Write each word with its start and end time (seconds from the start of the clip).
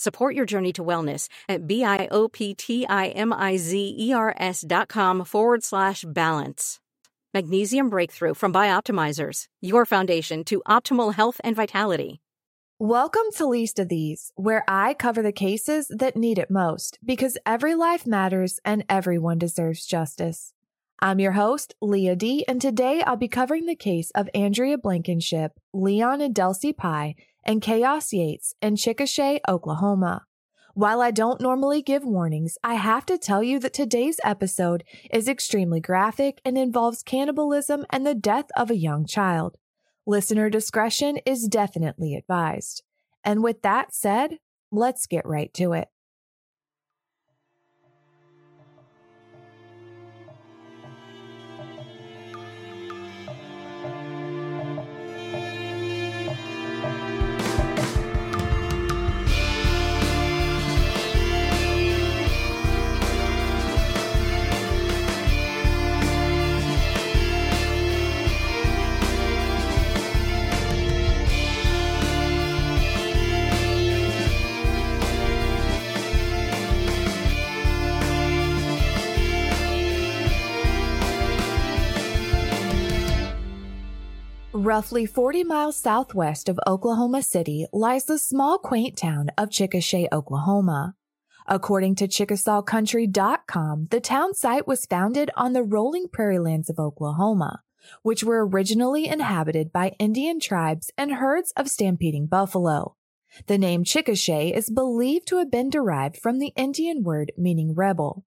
Support 0.00 0.34
your 0.34 0.46
journey 0.46 0.72
to 0.72 0.82
wellness 0.82 1.28
at 1.46 1.66
B-I-O-P-T-I-M-I-Z-E-R-S 1.66 4.64
dot 4.66 4.88
com 4.88 5.24
forward 5.26 5.62
slash 5.62 6.06
balance. 6.08 6.80
Magnesium 7.34 7.90
Breakthrough 7.90 8.32
from 8.32 8.50
Bioptimizers, 8.50 9.44
your 9.60 9.84
foundation 9.84 10.42
to 10.44 10.62
optimal 10.66 11.12
health 11.12 11.38
and 11.44 11.54
vitality. 11.54 12.22
Welcome 12.78 13.26
to 13.36 13.44
Least 13.44 13.78
of 13.78 13.90
These, 13.90 14.32
where 14.36 14.64
I 14.66 14.94
cover 14.94 15.20
the 15.20 15.32
cases 15.32 15.92
that 15.94 16.16
need 16.16 16.38
it 16.38 16.50
most 16.50 16.98
because 17.04 17.36
every 17.44 17.74
life 17.74 18.06
matters 18.06 18.58
and 18.64 18.86
everyone 18.88 19.36
deserves 19.36 19.84
justice. 19.84 20.54
I'm 20.98 21.18
your 21.18 21.32
host, 21.32 21.74
Leah 21.82 22.16
D, 22.16 22.42
and 22.48 22.58
today 22.58 23.02
I'll 23.06 23.16
be 23.16 23.28
covering 23.28 23.66
the 23.66 23.76
case 23.76 24.10
of 24.14 24.30
Andrea 24.34 24.78
Blankenship, 24.78 25.52
Leon 25.74 26.22
and 26.22 26.34
Delcy 26.34 26.74
Pye, 26.74 27.16
and 27.44 27.62
Kaeos 27.62 28.12
Yates 28.12 28.54
in 28.60 28.76
Chickasha, 28.76 29.40
Oklahoma. 29.48 30.26
While 30.74 31.00
I 31.00 31.10
don't 31.10 31.40
normally 31.40 31.82
give 31.82 32.04
warnings, 32.04 32.56
I 32.62 32.74
have 32.74 33.04
to 33.06 33.18
tell 33.18 33.42
you 33.42 33.58
that 33.58 33.74
today's 33.74 34.20
episode 34.22 34.84
is 35.10 35.28
extremely 35.28 35.80
graphic 35.80 36.40
and 36.44 36.56
involves 36.56 37.02
cannibalism 37.02 37.84
and 37.90 38.06
the 38.06 38.14
death 38.14 38.46
of 38.56 38.70
a 38.70 38.76
young 38.76 39.04
child. 39.04 39.56
Listener 40.06 40.48
discretion 40.48 41.18
is 41.26 41.48
definitely 41.48 42.14
advised. 42.14 42.82
And 43.24 43.42
with 43.42 43.62
that 43.62 43.92
said, 43.92 44.38
let's 44.70 45.06
get 45.06 45.26
right 45.26 45.52
to 45.54 45.72
it. 45.72 45.88
Roughly 84.60 85.06
40 85.06 85.44
miles 85.44 85.78
southwest 85.78 86.46
of 86.46 86.60
Oklahoma 86.66 87.22
City 87.22 87.64
lies 87.72 88.04
the 88.04 88.18
small 88.18 88.58
quaint 88.58 88.94
town 88.94 89.30
of 89.38 89.48
Chickasha, 89.48 90.06
Oklahoma. 90.12 90.96
According 91.46 91.94
to 91.94 92.06
ChickasawCountry.com, 92.06 93.88
the 93.90 94.00
town 94.00 94.34
site 94.34 94.66
was 94.66 94.84
founded 94.84 95.30
on 95.34 95.54
the 95.54 95.62
rolling 95.62 96.08
prairie 96.12 96.38
lands 96.38 96.68
of 96.68 96.78
Oklahoma, 96.78 97.62
which 98.02 98.22
were 98.22 98.46
originally 98.46 99.06
inhabited 99.06 99.72
by 99.72 99.94
Indian 99.98 100.38
tribes 100.38 100.90
and 100.98 101.14
herds 101.14 101.54
of 101.56 101.70
stampeding 101.70 102.26
buffalo. 102.26 102.96
The 103.46 103.56
name 103.56 103.82
Chickasha 103.82 104.52
is 104.54 104.68
believed 104.68 105.26
to 105.28 105.38
have 105.38 105.50
been 105.50 105.70
derived 105.70 106.18
from 106.18 106.38
the 106.38 106.52
Indian 106.54 107.02
word 107.02 107.32
meaning 107.38 107.74
rebel. 107.74 108.26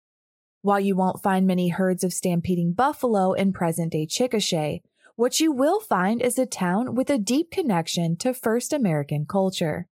While 0.62 0.80
you 0.80 0.96
won't 0.96 1.22
find 1.22 1.46
many 1.46 1.68
herds 1.68 2.02
of 2.02 2.12
stampeding 2.12 2.72
buffalo 2.72 3.32
in 3.32 3.52
present 3.52 3.92
day 3.92 4.08
Chickasha, 4.08 4.80
what 5.16 5.40
you 5.40 5.50
will 5.50 5.80
find 5.80 6.20
is 6.20 6.38
a 6.38 6.44
town 6.44 6.94
with 6.94 7.08
a 7.08 7.16
deep 7.16 7.50
connection 7.50 8.18
to 8.18 8.34
first 8.34 8.74
American 8.74 9.24
culture. 9.24 9.88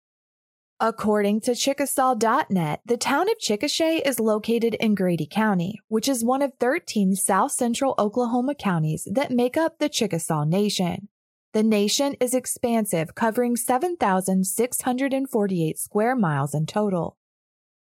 According 0.80 1.42
to 1.42 1.52
Chickasaw.net, 1.52 2.82
the 2.84 2.98
town 2.98 3.30
of 3.30 3.38
Chickasha 3.38 4.02
is 4.04 4.20
located 4.20 4.74
in 4.74 4.96
Grady 4.96 5.28
County, 5.30 5.80
which 5.90 6.10
is 6.10 6.26
one 6.26 6.42
of 6.42 6.54
13 6.60 7.16
south 7.16 7.52
central 7.52 7.94
Oklahoma 8.00 8.56
counties 8.56 9.08
that 9.12 9.30
make 9.30 9.56
up 9.56 9.78
the 9.78 9.90
Chickasaw 9.90 10.44
Nation. 10.44 11.08
The 11.54 11.62
nation 11.62 12.16
is 12.20 12.34
expansive, 12.34 13.14
covering 13.14 13.56
7,648 13.56 15.78
square 15.78 16.16
miles 16.16 16.56
in 16.56 16.66
total. 16.66 17.16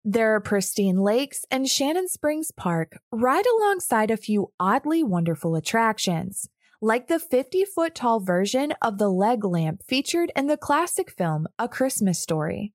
There 0.05 0.35
are 0.35 0.41
pristine 0.41 0.97
lakes 0.97 1.45
and 1.53 1.69
Shannon 1.69 2.09
Springs 2.09 2.51
Park 2.51 2.99
right 3.13 3.45
alongside 3.59 4.11
a 4.11 4.17
few 4.17 4.51
oddly 4.59 5.05
wonderful 5.05 5.55
attractions 5.55 6.49
like 6.81 7.09
the 7.09 7.19
50 7.19 7.65
foot 7.65 7.95
tall 7.95 8.21
version 8.21 8.73
of 8.81 8.99
the 8.99 9.09
leg 9.09 9.45
lamp 9.45 9.83
featured 9.87 10.31
in 10.37 10.47
the 10.47 10.57
classic 10.57 11.11
film 11.11 11.47
A 11.59 11.69
Christmas 11.69 12.21
Story. 12.21 12.73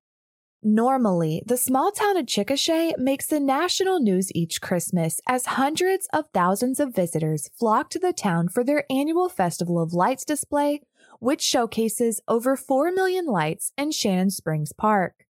Normally, 0.61 1.43
the 1.45 1.57
small 1.57 1.91
town 1.91 2.15
of 2.15 2.25
Chickasha 2.25 2.97
makes 2.97 3.27
the 3.27 3.39
national 3.39 3.99
news 3.99 4.31
each 4.33 4.61
Christmas 4.61 5.19
as 5.27 5.45
hundreds 5.45 6.07
of 6.13 6.25
thousands 6.33 6.79
of 6.79 6.95
visitors 6.95 7.49
flock 7.53 7.89
to 7.89 7.99
the 7.99 8.13
town 8.13 8.47
for 8.47 8.63
their 8.63 8.85
annual 8.89 9.27
Festival 9.27 9.81
of 9.81 9.93
Lights 9.93 10.23
display, 10.23 10.81
which 11.19 11.41
showcases 11.41 12.21
over 12.27 12.55
4 12.55 12.91
million 12.91 13.25
lights 13.25 13.73
in 13.77 13.91
Shannon 13.91 14.29
Springs 14.29 14.71
Park. 14.71 15.25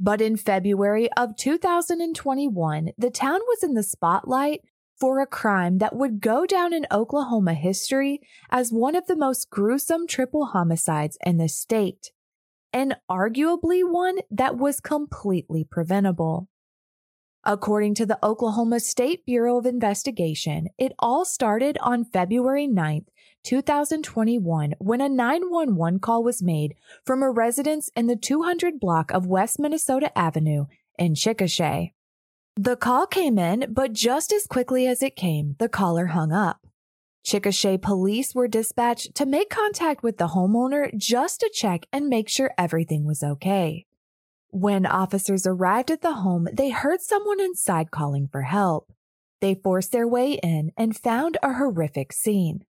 But 0.00 0.20
in 0.20 0.36
February 0.36 1.08
of 1.16 1.36
2021, 1.36 2.90
the 2.98 3.10
town 3.10 3.40
was 3.46 3.62
in 3.62 3.74
the 3.74 3.84
spotlight 3.84 4.60
for 4.98 5.20
a 5.20 5.26
crime 5.26 5.78
that 5.78 5.96
would 5.96 6.20
go 6.20 6.46
down 6.46 6.72
in 6.72 6.86
Oklahoma 6.90 7.54
history 7.54 8.20
as 8.50 8.72
one 8.72 8.94
of 8.94 9.06
the 9.06 9.16
most 9.16 9.50
gruesome 9.50 10.06
triple 10.06 10.46
homicides 10.46 11.18
in 11.24 11.38
the 11.38 11.48
state, 11.48 12.12
and 12.72 12.96
arguably 13.10 13.82
one 13.82 14.18
that 14.30 14.56
was 14.56 14.80
completely 14.80 15.64
preventable. 15.64 16.48
According 17.46 17.94
to 17.96 18.06
the 18.06 18.18
Oklahoma 18.24 18.80
State 18.80 19.26
Bureau 19.26 19.58
of 19.58 19.66
Investigation, 19.66 20.68
it 20.78 20.92
all 20.98 21.26
started 21.26 21.76
on 21.82 22.06
February 22.06 22.66
9th, 22.66 23.08
2021, 23.42 24.74
when 24.78 25.02
a 25.02 25.10
911 25.10 25.98
call 25.98 26.24
was 26.24 26.42
made 26.42 26.74
from 27.04 27.22
a 27.22 27.30
residence 27.30 27.90
in 27.94 28.06
the 28.06 28.16
200 28.16 28.80
block 28.80 29.10
of 29.12 29.26
West 29.26 29.58
Minnesota 29.58 30.16
Avenue 30.16 30.64
in 30.98 31.12
Chickasha. 31.12 31.90
The 32.56 32.76
call 32.76 33.08
came 33.08 33.36
in, 33.36 33.66
but 33.72 33.92
just 33.92 34.32
as 34.32 34.46
quickly 34.46 34.86
as 34.86 35.02
it 35.02 35.16
came, 35.16 35.56
the 35.58 35.68
caller 35.68 36.06
hung 36.06 36.30
up. 36.30 36.64
Chickasha 37.26 37.82
police 37.82 38.32
were 38.32 38.46
dispatched 38.46 39.16
to 39.16 39.26
make 39.26 39.50
contact 39.50 40.04
with 40.04 40.18
the 40.18 40.28
homeowner 40.28 40.96
just 40.96 41.40
to 41.40 41.50
check 41.52 41.86
and 41.92 42.06
make 42.06 42.28
sure 42.28 42.54
everything 42.56 43.04
was 43.04 43.24
okay. 43.24 43.86
When 44.50 44.86
officers 44.86 45.48
arrived 45.48 45.90
at 45.90 46.00
the 46.00 46.12
home, 46.12 46.46
they 46.52 46.70
heard 46.70 47.00
someone 47.00 47.40
inside 47.40 47.90
calling 47.90 48.28
for 48.30 48.42
help. 48.42 48.92
They 49.40 49.56
forced 49.56 49.90
their 49.90 50.06
way 50.06 50.34
in 50.34 50.70
and 50.76 50.96
found 50.96 51.38
a 51.42 51.54
horrific 51.54 52.12
scene. 52.12 52.64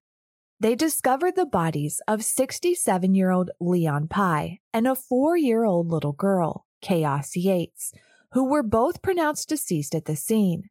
They 0.58 0.74
discovered 0.74 1.36
the 1.36 1.46
bodies 1.46 2.00
of 2.08 2.24
67 2.24 3.14
year 3.14 3.30
old 3.30 3.50
Leon 3.60 4.08
Pye 4.08 4.58
and 4.74 4.88
a 4.88 4.96
four 4.96 5.36
year 5.36 5.64
old 5.64 5.92
little 5.92 6.12
girl, 6.12 6.66
Kaeos 6.82 7.32
Yates, 7.36 7.92
who 8.36 8.44
were 8.44 8.62
both 8.62 9.00
pronounced 9.00 9.48
deceased 9.48 9.94
at 9.94 10.04
the 10.04 10.14
scene. 10.14 10.68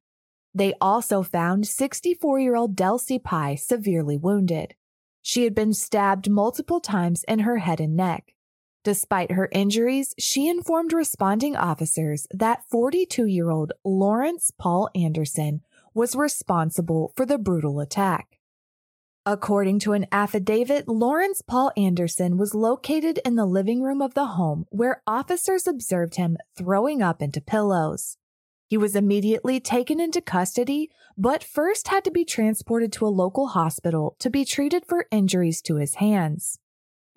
They 0.53 0.75
also 0.79 1.23
found 1.23 1.65
64 1.65 2.39
year 2.39 2.55
old 2.55 2.75
Delcy 2.75 3.17
Pye 3.17 3.55
severely 3.55 4.17
wounded. 4.17 4.75
She 5.23 5.45
had 5.45 5.55
been 5.55 5.73
stabbed 5.73 6.29
multiple 6.29 6.79
times 6.79 7.25
in 7.27 7.39
her 7.39 7.57
head 7.57 7.79
and 7.79 7.95
neck. 7.95 8.35
Despite 8.83 9.31
her 9.31 9.49
injuries, 9.51 10.13
she 10.19 10.47
informed 10.47 10.93
responding 10.93 11.55
officers 11.55 12.27
that 12.31 12.61
42 12.69 13.25
year 13.25 13.49
old 13.49 13.71
Lawrence 13.83 14.51
Paul 14.59 14.87
Anderson 14.93 15.61
was 15.95 16.15
responsible 16.15 17.13
for 17.15 17.25
the 17.25 17.39
brutal 17.39 17.79
attack. 17.79 18.34
According 19.27 19.79
to 19.79 19.93
an 19.93 20.05
affidavit, 20.11 20.87
Lawrence 20.87 21.41
Paul 21.41 21.71
Anderson 21.75 22.37
was 22.37 22.53
located 22.53 23.19
in 23.25 23.33
the 23.33 23.47
living 23.47 23.81
room 23.81 23.99
of 23.99 24.13
the 24.13 24.27
home 24.27 24.65
where 24.69 25.01
officers 25.07 25.65
observed 25.65 26.13
him 26.13 26.37
throwing 26.55 27.01
up 27.01 27.23
into 27.23 27.41
pillows. 27.41 28.17
He 28.67 28.77
was 28.77 28.95
immediately 28.95 29.59
taken 29.59 29.99
into 29.99 30.21
custody, 30.21 30.91
but 31.17 31.43
first 31.43 31.87
had 31.87 32.03
to 32.03 32.11
be 32.11 32.23
transported 32.23 32.91
to 32.93 33.07
a 33.07 33.07
local 33.07 33.47
hospital 33.47 34.15
to 34.19 34.29
be 34.29 34.45
treated 34.45 34.85
for 34.85 35.07
injuries 35.09 35.59
to 35.63 35.77
his 35.77 35.95
hands. 35.95 36.59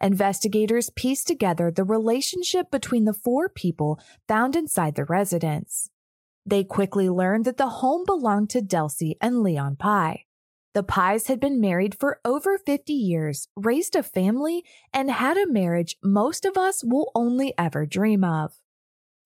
Investigators 0.00 0.88
pieced 0.88 1.26
together 1.26 1.70
the 1.70 1.84
relationship 1.84 2.70
between 2.70 3.04
the 3.04 3.12
four 3.12 3.50
people 3.50 4.00
found 4.26 4.56
inside 4.56 4.94
the 4.94 5.04
residence. 5.04 5.90
They 6.46 6.64
quickly 6.64 7.10
learned 7.10 7.44
that 7.44 7.58
the 7.58 7.68
home 7.68 8.04
belonged 8.06 8.48
to 8.50 8.62
Delcy 8.62 9.16
and 9.20 9.42
Leon 9.42 9.76
Pye. 9.76 10.24
The 10.78 10.84
Pyes 10.84 11.26
had 11.26 11.40
been 11.40 11.60
married 11.60 11.96
for 11.98 12.20
over 12.24 12.56
50 12.56 12.92
years, 12.92 13.48
raised 13.56 13.96
a 13.96 14.02
family, 14.04 14.62
and 14.94 15.10
had 15.10 15.36
a 15.36 15.52
marriage 15.52 15.96
most 16.04 16.44
of 16.44 16.56
us 16.56 16.84
will 16.84 17.10
only 17.16 17.52
ever 17.58 17.84
dream 17.84 18.22
of. 18.22 18.52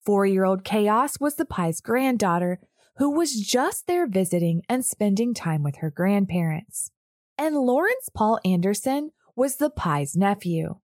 Four 0.03 0.25
year 0.25 0.45
old 0.45 0.63
Kaeos 0.63 1.21
was 1.21 1.35
the 1.35 1.45
Pye's 1.45 1.79
granddaughter, 1.79 2.59
who 2.97 3.11
was 3.11 3.39
just 3.39 3.85
there 3.85 4.07
visiting 4.07 4.63
and 4.67 4.83
spending 4.83 5.35
time 5.35 5.61
with 5.61 5.75
her 5.75 5.91
grandparents. 5.91 6.89
And 7.37 7.55
Lawrence 7.55 8.09
Paul 8.11 8.39
Anderson 8.43 9.11
was 9.35 9.57
the 9.57 9.69
Pye's 9.69 10.17
nephew. 10.17 10.77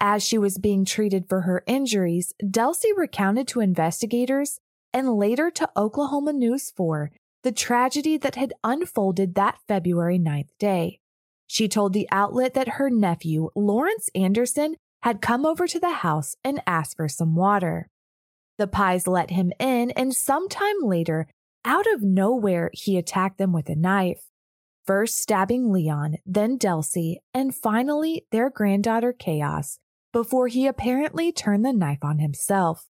As 0.00 0.26
she 0.26 0.36
was 0.36 0.58
being 0.58 0.84
treated 0.84 1.28
for 1.28 1.42
her 1.42 1.62
injuries, 1.68 2.32
Delcy 2.42 2.90
recounted 2.96 3.46
to 3.46 3.60
investigators 3.60 4.58
and 4.92 5.14
later 5.14 5.48
to 5.52 5.70
Oklahoma 5.76 6.32
News 6.32 6.72
4 6.72 7.12
the 7.42 7.52
tragedy 7.52 8.16
that 8.16 8.36
had 8.36 8.52
unfolded 8.62 9.34
that 9.34 9.58
February 9.66 10.18
9th 10.18 10.48
day. 10.58 11.00
She 11.46 11.68
told 11.68 11.92
the 11.92 12.08
outlet 12.10 12.54
that 12.54 12.76
her 12.76 12.88
nephew, 12.88 13.50
Lawrence 13.54 14.08
Anderson, 14.14 14.76
had 15.02 15.20
come 15.20 15.44
over 15.44 15.66
to 15.66 15.80
the 15.80 15.90
house 15.90 16.36
and 16.44 16.62
asked 16.66 16.96
for 16.96 17.08
some 17.08 17.34
water. 17.34 17.88
The 18.58 18.66
Pyes 18.66 19.06
let 19.06 19.30
him 19.30 19.52
in, 19.58 19.90
and 19.92 20.14
sometime 20.14 20.76
later, 20.82 21.26
out 21.64 21.86
of 21.92 22.02
nowhere, 22.02 22.70
he 22.72 22.96
attacked 22.96 23.38
them 23.38 23.52
with 23.52 23.68
a 23.68 23.74
knife 23.74 24.22
first 24.84 25.18
stabbing 25.18 25.72
Leon, 25.72 26.16
then 26.26 26.58
Delcy, 26.58 27.16
and 27.32 27.54
finally 27.54 28.26
their 28.30 28.50
granddaughter 28.50 29.12
Kaeos, 29.12 29.78
before 30.12 30.48
he 30.48 30.66
apparently 30.66 31.32
turned 31.32 31.64
the 31.64 31.72
knife 31.72 32.02
on 32.02 32.18
himself. 32.18 32.88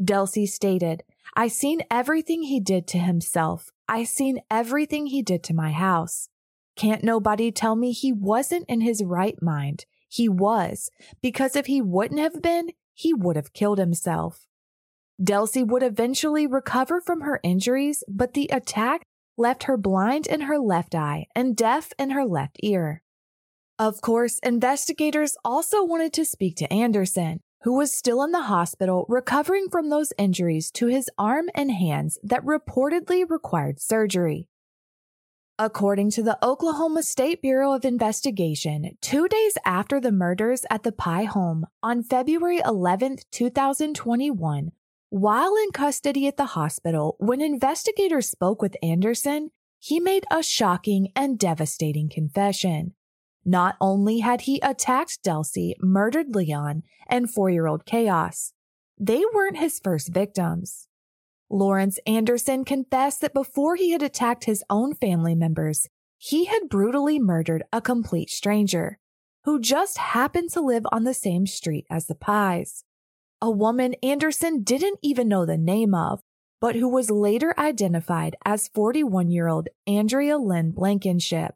Delcy 0.00 0.46
stated, 0.46 1.02
I 1.36 1.48
seen 1.48 1.82
everything 1.90 2.42
he 2.42 2.60
did 2.60 2.86
to 2.88 2.98
himself. 2.98 3.70
I 3.88 4.04
seen 4.04 4.40
everything 4.50 5.06
he 5.06 5.22
did 5.22 5.42
to 5.44 5.54
my 5.54 5.72
house. 5.72 6.28
Can't 6.76 7.04
nobody 7.04 7.52
tell 7.52 7.76
me 7.76 7.92
he 7.92 8.12
wasn't 8.12 8.64
in 8.68 8.80
his 8.80 9.02
right 9.04 9.40
mind. 9.40 9.86
He 10.08 10.28
was, 10.28 10.90
because 11.22 11.56
if 11.56 11.66
he 11.66 11.82
wouldn't 11.82 12.20
have 12.20 12.40
been, 12.42 12.70
he 12.94 13.12
would 13.12 13.36
have 13.36 13.52
killed 13.52 13.78
himself. 13.78 14.46
Delcy 15.22 15.66
would 15.66 15.82
eventually 15.82 16.46
recover 16.46 17.00
from 17.00 17.20
her 17.20 17.40
injuries, 17.42 18.02
but 18.08 18.34
the 18.34 18.48
attack 18.52 19.02
left 19.36 19.64
her 19.64 19.76
blind 19.76 20.26
in 20.26 20.42
her 20.42 20.58
left 20.58 20.94
eye 20.94 21.26
and 21.34 21.56
deaf 21.56 21.92
in 21.98 22.10
her 22.10 22.24
left 22.24 22.58
ear. 22.62 23.02
Of 23.78 24.00
course, 24.00 24.38
investigators 24.40 25.36
also 25.44 25.84
wanted 25.84 26.12
to 26.14 26.24
speak 26.24 26.56
to 26.56 26.72
Anderson, 26.72 27.40
who 27.64 27.72
was 27.72 27.90
still 27.90 28.22
in 28.22 28.30
the 28.30 28.42
hospital 28.42 29.06
recovering 29.08 29.68
from 29.70 29.88
those 29.88 30.12
injuries 30.18 30.70
to 30.70 30.86
his 30.86 31.10
arm 31.18 31.48
and 31.54 31.70
hands 31.70 32.18
that 32.22 32.44
reportedly 32.44 33.28
required 33.28 33.80
surgery. 33.80 34.48
According 35.58 36.10
to 36.10 36.22
the 36.22 36.36
Oklahoma 36.44 37.02
State 37.02 37.40
Bureau 37.40 37.72
of 37.72 37.86
Investigation, 37.86 38.98
two 39.00 39.28
days 39.28 39.56
after 39.64 39.98
the 39.98 40.12
murders 40.12 40.66
at 40.68 40.82
the 40.82 40.92
Pye 40.92 41.24
home 41.24 41.64
on 41.82 42.02
February 42.02 42.60
11, 42.62 43.18
2021, 43.30 44.72
while 45.08 45.56
in 45.56 45.70
custody 45.70 46.26
at 46.26 46.36
the 46.36 46.46
hospital, 46.46 47.16
when 47.18 47.40
investigators 47.40 48.28
spoke 48.28 48.60
with 48.60 48.76
Anderson, 48.82 49.52
he 49.78 50.00
made 50.00 50.24
a 50.30 50.42
shocking 50.42 51.12
and 51.16 51.38
devastating 51.38 52.10
confession. 52.10 52.94
Not 53.44 53.76
only 53.80 54.20
had 54.20 54.42
he 54.42 54.60
attacked 54.60 55.22
Delcy, 55.22 55.74
murdered 55.80 56.34
Leon, 56.34 56.82
and 57.08 57.30
four 57.30 57.50
year 57.50 57.66
old 57.66 57.84
Kaeos, 57.84 58.52
they 58.98 59.22
weren't 59.34 59.58
his 59.58 59.80
first 59.82 60.08
victims. 60.08 60.88
Lawrence 61.50 61.98
Anderson 62.06 62.64
confessed 62.64 63.20
that 63.20 63.34
before 63.34 63.76
he 63.76 63.90
had 63.90 64.02
attacked 64.02 64.44
his 64.44 64.64
own 64.70 64.94
family 64.94 65.34
members, 65.34 65.88
he 66.16 66.46
had 66.46 66.68
brutally 66.70 67.18
murdered 67.18 67.62
a 67.72 67.80
complete 67.80 68.30
stranger 68.30 68.98
who 69.44 69.60
just 69.60 69.98
happened 69.98 70.50
to 70.50 70.60
live 70.60 70.84
on 70.90 71.04
the 71.04 71.12
same 71.12 71.46
street 71.46 71.86
as 71.90 72.06
the 72.06 72.14
Pyes 72.14 72.84
a 73.44 73.50
woman 73.50 73.94
Anderson 74.02 74.62
didn't 74.62 74.98
even 75.02 75.28
know 75.28 75.44
the 75.44 75.58
name 75.58 75.94
of, 75.94 76.22
but 76.62 76.76
who 76.76 76.88
was 76.88 77.10
later 77.10 77.54
identified 77.58 78.34
as 78.46 78.68
41 78.68 79.30
year 79.30 79.48
old 79.48 79.68
Andrea 79.86 80.38
Lynn 80.38 80.70
Blankenship. 80.70 81.54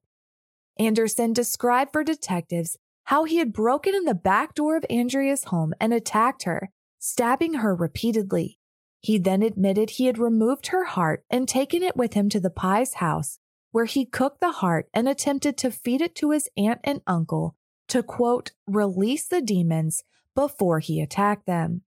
Anderson 0.79 1.33
described 1.33 1.93
for 1.93 2.05
detectives 2.05 2.77
how 3.05 3.25
he 3.25 3.39
had 3.39 3.53
broken 3.53 3.95
in 3.95 4.05
the 4.05 4.15
back 4.15 4.55
door 4.55 4.77
of 4.77 4.85
Andrea's 4.91 5.45
home 5.45 5.73
and 5.81 5.93
attacked 5.93 6.45
her, 6.45 6.71
stabbing 6.99 7.55
her 7.55 7.75
repeatedly. 7.75 8.59
He 9.01 9.19
then 9.19 9.43
admitted 9.43 9.91
he 9.91 10.07
had 10.07 10.19
removed 10.19 10.69
her 10.69 10.85
heart 10.85 11.25
and 11.31 11.49
taken 11.49 11.83
it 11.83 11.97
with 11.97 12.15
him 12.15 12.29
to 12.29 12.41
the 12.41 12.51
Pye's 12.51 12.95
house, 12.95 13.39
where 13.73 13.87
he 13.87 14.05
cooked 14.05 14.41
the 14.41 14.53
heart 14.53 14.89
and 14.93 15.09
attempted 15.09 15.57
to 15.59 15.71
feed 15.71 16.01
it 16.01 16.15
to 16.17 16.31
his 16.31 16.49
aunt 16.57 16.81
and 16.85 17.01
uncle 17.07 17.57
to 17.89 18.03
quote, 18.03 18.53
release 18.67 19.27
the 19.27 19.41
demons 19.41 20.05
before 20.35 20.79
he 20.79 21.01
attacked 21.01 21.47
them. 21.47 21.83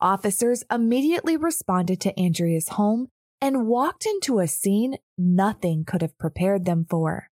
Officers 0.00 0.64
immediately 0.70 1.36
responded 1.36 2.00
to 2.00 2.18
Andrea's 2.18 2.70
home 2.70 3.08
and 3.40 3.66
walked 3.66 4.04
into 4.04 4.40
a 4.40 4.48
scene 4.48 4.96
nothing 5.16 5.84
could 5.84 6.02
have 6.02 6.18
prepared 6.18 6.64
them 6.64 6.86
for. 6.88 7.29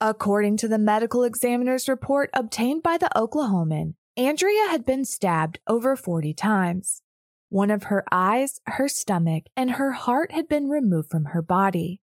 According 0.00 0.56
to 0.58 0.68
the 0.68 0.78
medical 0.78 1.22
examiner's 1.22 1.88
report 1.88 2.30
obtained 2.34 2.82
by 2.82 2.98
the 2.98 3.10
Oklahoman, 3.14 3.94
Andrea 4.16 4.68
had 4.68 4.84
been 4.84 5.04
stabbed 5.04 5.60
over 5.66 5.96
40 5.96 6.34
times. 6.34 7.02
One 7.48 7.70
of 7.70 7.84
her 7.84 8.04
eyes, 8.10 8.60
her 8.66 8.88
stomach, 8.88 9.44
and 9.56 9.72
her 9.72 9.92
heart 9.92 10.32
had 10.32 10.48
been 10.48 10.68
removed 10.68 11.10
from 11.10 11.26
her 11.26 11.42
body. 11.42 12.00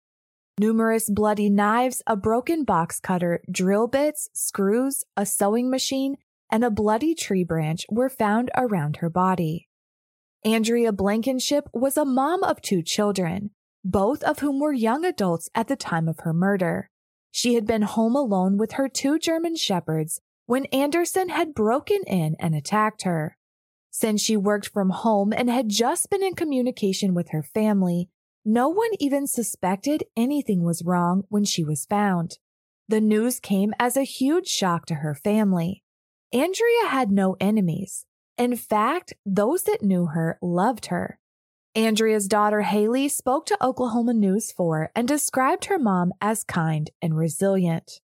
Numerous 0.60 1.10
bloody 1.10 1.50
knives, 1.50 2.02
a 2.08 2.16
broken 2.16 2.64
box 2.64 3.00
cutter, 3.00 3.42
drill 3.52 3.88
bits, 3.88 4.30
screws, 4.34 5.04
a 5.18 5.26
sewing 5.26 5.70
machine, 5.70 6.16
and 6.50 6.64
a 6.64 6.70
bloody 6.70 7.16
tree 7.16 7.44
branch 7.44 7.86
were 7.90 8.10
found 8.10 8.52
around 8.56 8.98
her 8.98 9.10
body. 9.10 9.68
Andrea 10.44 10.92
Blankenship 10.92 11.69
was 11.74 11.98
a 11.98 12.06
mom 12.06 12.44
of 12.44 12.62
two 12.62 12.81
children, 12.81 13.52
both 13.83 14.24
of 14.24 14.40
whom 14.40 14.60
were 14.60 14.74
young 14.74 15.06
adults 15.06 15.50
at 15.54 15.68
the 15.68 15.76
time 15.76 16.07
of 16.07 16.19
her 16.19 16.33
murder. 16.33 16.90
She 17.31 17.56
had 17.56 17.66
been 17.66 17.83
home 17.83 18.16
alone 18.16 18.57
with 18.57 18.73
her 18.73 18.90
two 18.90 19.18
German 19.18 19.56
shepherds 19.56 20.21
when 20.45 20.66
Anderson 20.66 21.30
had 21.30 21.56
broken 21.56 22.02
in 22.06 22.35
and 22.40 22.54
attacked 22.54 23.04
her. 23.04 23.38
Since 23.90 24.21
she 24.21 24.35
worked 24.38 24.68
from 24.68 24.90
home 24.90 25.33
and 25.33 25.50
had 25.50 25.69
just 25.69 26.09
been 26.09 26.23
in 26.23 26.33
communication 26.33 27.14
with 27.14 27.30
her 27.30 27.44
family, 27.44 28.09
no 28.44 28.68
one 28.68 28.92
even 29.00 29.28
suspected 29.28 30.04
anything 30.18 30.64
was 30.64 30.83
wrong 30.83 31.23
when 31.30 31.45
she 31.45 31.64
was 31.64 31.85
found. 31.85 32.38
The 32.88 33.02
news 33.02 33.40
came 33.40 33.73
as 33.80 33.95
a 33.95 34.04
huge 34.04 34.47
shock 34.47 34.85
to 34.88 34.95
her 34.95 35.16
family. 35.16 35.83
Andrea 36.33 36.88
had 36.88 37.11
no 37.11 37.38
enemies. 37.40 38.06
In 38.38 38.56
fact, 38.57 39.14
those 39.26 39.64
that 39.64 39.83
knew 39.83 40.07
her 40.07 40.38
loved 40.42 40.88
her. 40.88 41.19
Andrea's 41.75 42.28
daughter 42.28 42.63
Haley 42.63 43.07
spoke 43.07 43.45
to 43.45 43.63
Oklahoma 43.63 44.13
News 44.13 44.51
4 44.51 44.92
and 44.94 45.07
described 45.07 45.66
her 45.66 45.80
mom 45.80 46.11
as 46.19 46.44
kind 46.44 46.90
and 47.01 47.16
resilient. 47.16 48.01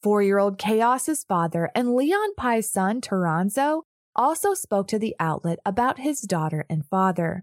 Four 0.00 0.22
year 0.22 0.38
old 0.38 0.58
Kaeos's 0.58 1.24
father 1.24 1.72
and 1.74 1.96
Leon 1.96 2.36
Pye's 2.36 2.70
son, 2.70 3.00
Toronzo, 3.00 3.82
also 4.14 4.54
spoke 4.54 4.86
to 4.88 4.98
the 4.98 5.16
outlet 5.18 5.58
about 5.66 5.98
his 5.98 6.20
daughter 6.20 6.66
and 6.70 6.86
father, 6.86 7.42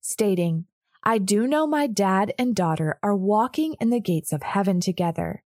stating, 0.00 0.64
I 1.04 1.18
do 1.18 1.46
know 1.46 1.64
my 1.64 1.86
dad 1.86 2.34
and 2.36 2.52
daughter 2.52 2.98
are 3.04 3.14
walking 3.14 3.76
in 3.80 3.90
the 3.90 4.00
gates 4.00 4.32
of 4.32 4.42
heaven 4.42 4.80
together. 4.80 5.44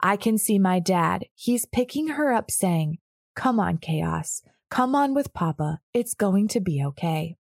I 0.00 0.18
can 0.18 0.36
see 0.36 0.58
my 0.58 0.78
dad. 0.78 1.24
He's 1.34 1.64
picking 1.64 2.08
her 2.08 2.34
up 2.34 2.50
saying, 2.50 2.98
Come 3.34 3.58
on, 3.58 3.78
Kaeos. 3.78 4.42
Come 4.70 4.94
on 4.94 5.14
with 5.14 5.32
Papa. 5.32 5.80
It's 5.94 6.12
going 6.12 6.48
to 6.48 6.60
be 6.60 6.84
okay. 6.84 7.36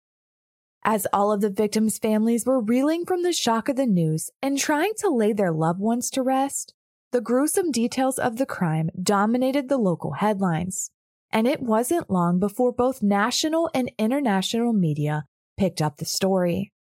As 0.84 1.06
all 1.12 1.30
of 1.30 1.40
the 1.40 1.50
victims' 1.50 1.98
families 1.98 2.44
were 2.44 2.60
reeling 2.60 3.04
from 3.04 3.22
the 3.22 3.32
shock 3.32 3.68
of 3.68 3.76
the 3.76 3.86
news 3.86 4.30
and 4.42 4.58
trying 4.58 4.92
to 4.98 5.08
lay 5.08 5.32
their 5.32 5.52
loved 5.52 5.78
ones 5.78 6.10
to 6.10 6.22
rest, 6.22 6.74
the 7.12 7.20
gruesome 7.20 7.70
details 7.70 8.18
of 8.18 8.36
the 8.36 8.46
crime 8.46 8.90
dominated 9.00 9.68
the 9.68 9.78
local 9.78 10.14
headlines. 10.14 10.90
And 11.30 11.46
it 11.46 11.62
wasn't 11.62 12.10
long 12.10 12.40
before 12.40 12.72
both 12.72 13.02
national 13.02 13.70
and 13.72 13.92
international 13.96 14.72
media 14.72 15.24
picked 15.56 15.80
up 15.80 15.98
the 15.98 16.04
story. 16.04 16.72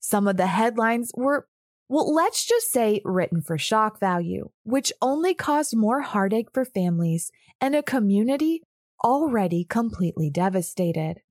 Some 0.00 0.28
of 0.28 0.36
the 0.36 0.48
headlines 0.48 1.10
were 1.14 1.46
Well, 1.88 2.12
let's 2.12 2.44
just 2.44 2.70
say 2.70 3.00
written 3.04 3.40
for 3.40 3.58
shock 3.58 3.98
value, 3.98 4.50
which 4.64 4.92
only 5.00 5.34
caused 5.34 5.74
more 5.74 6.02
heartache 6.02 6.52
for 6.52 6.64
families 6.64 7.32
and 7.60 7.74
a 7.74 7.82
community 7.82 8.62
already 9.02 9.64
completely 9.64 10.30
devastated. 10.30 11.22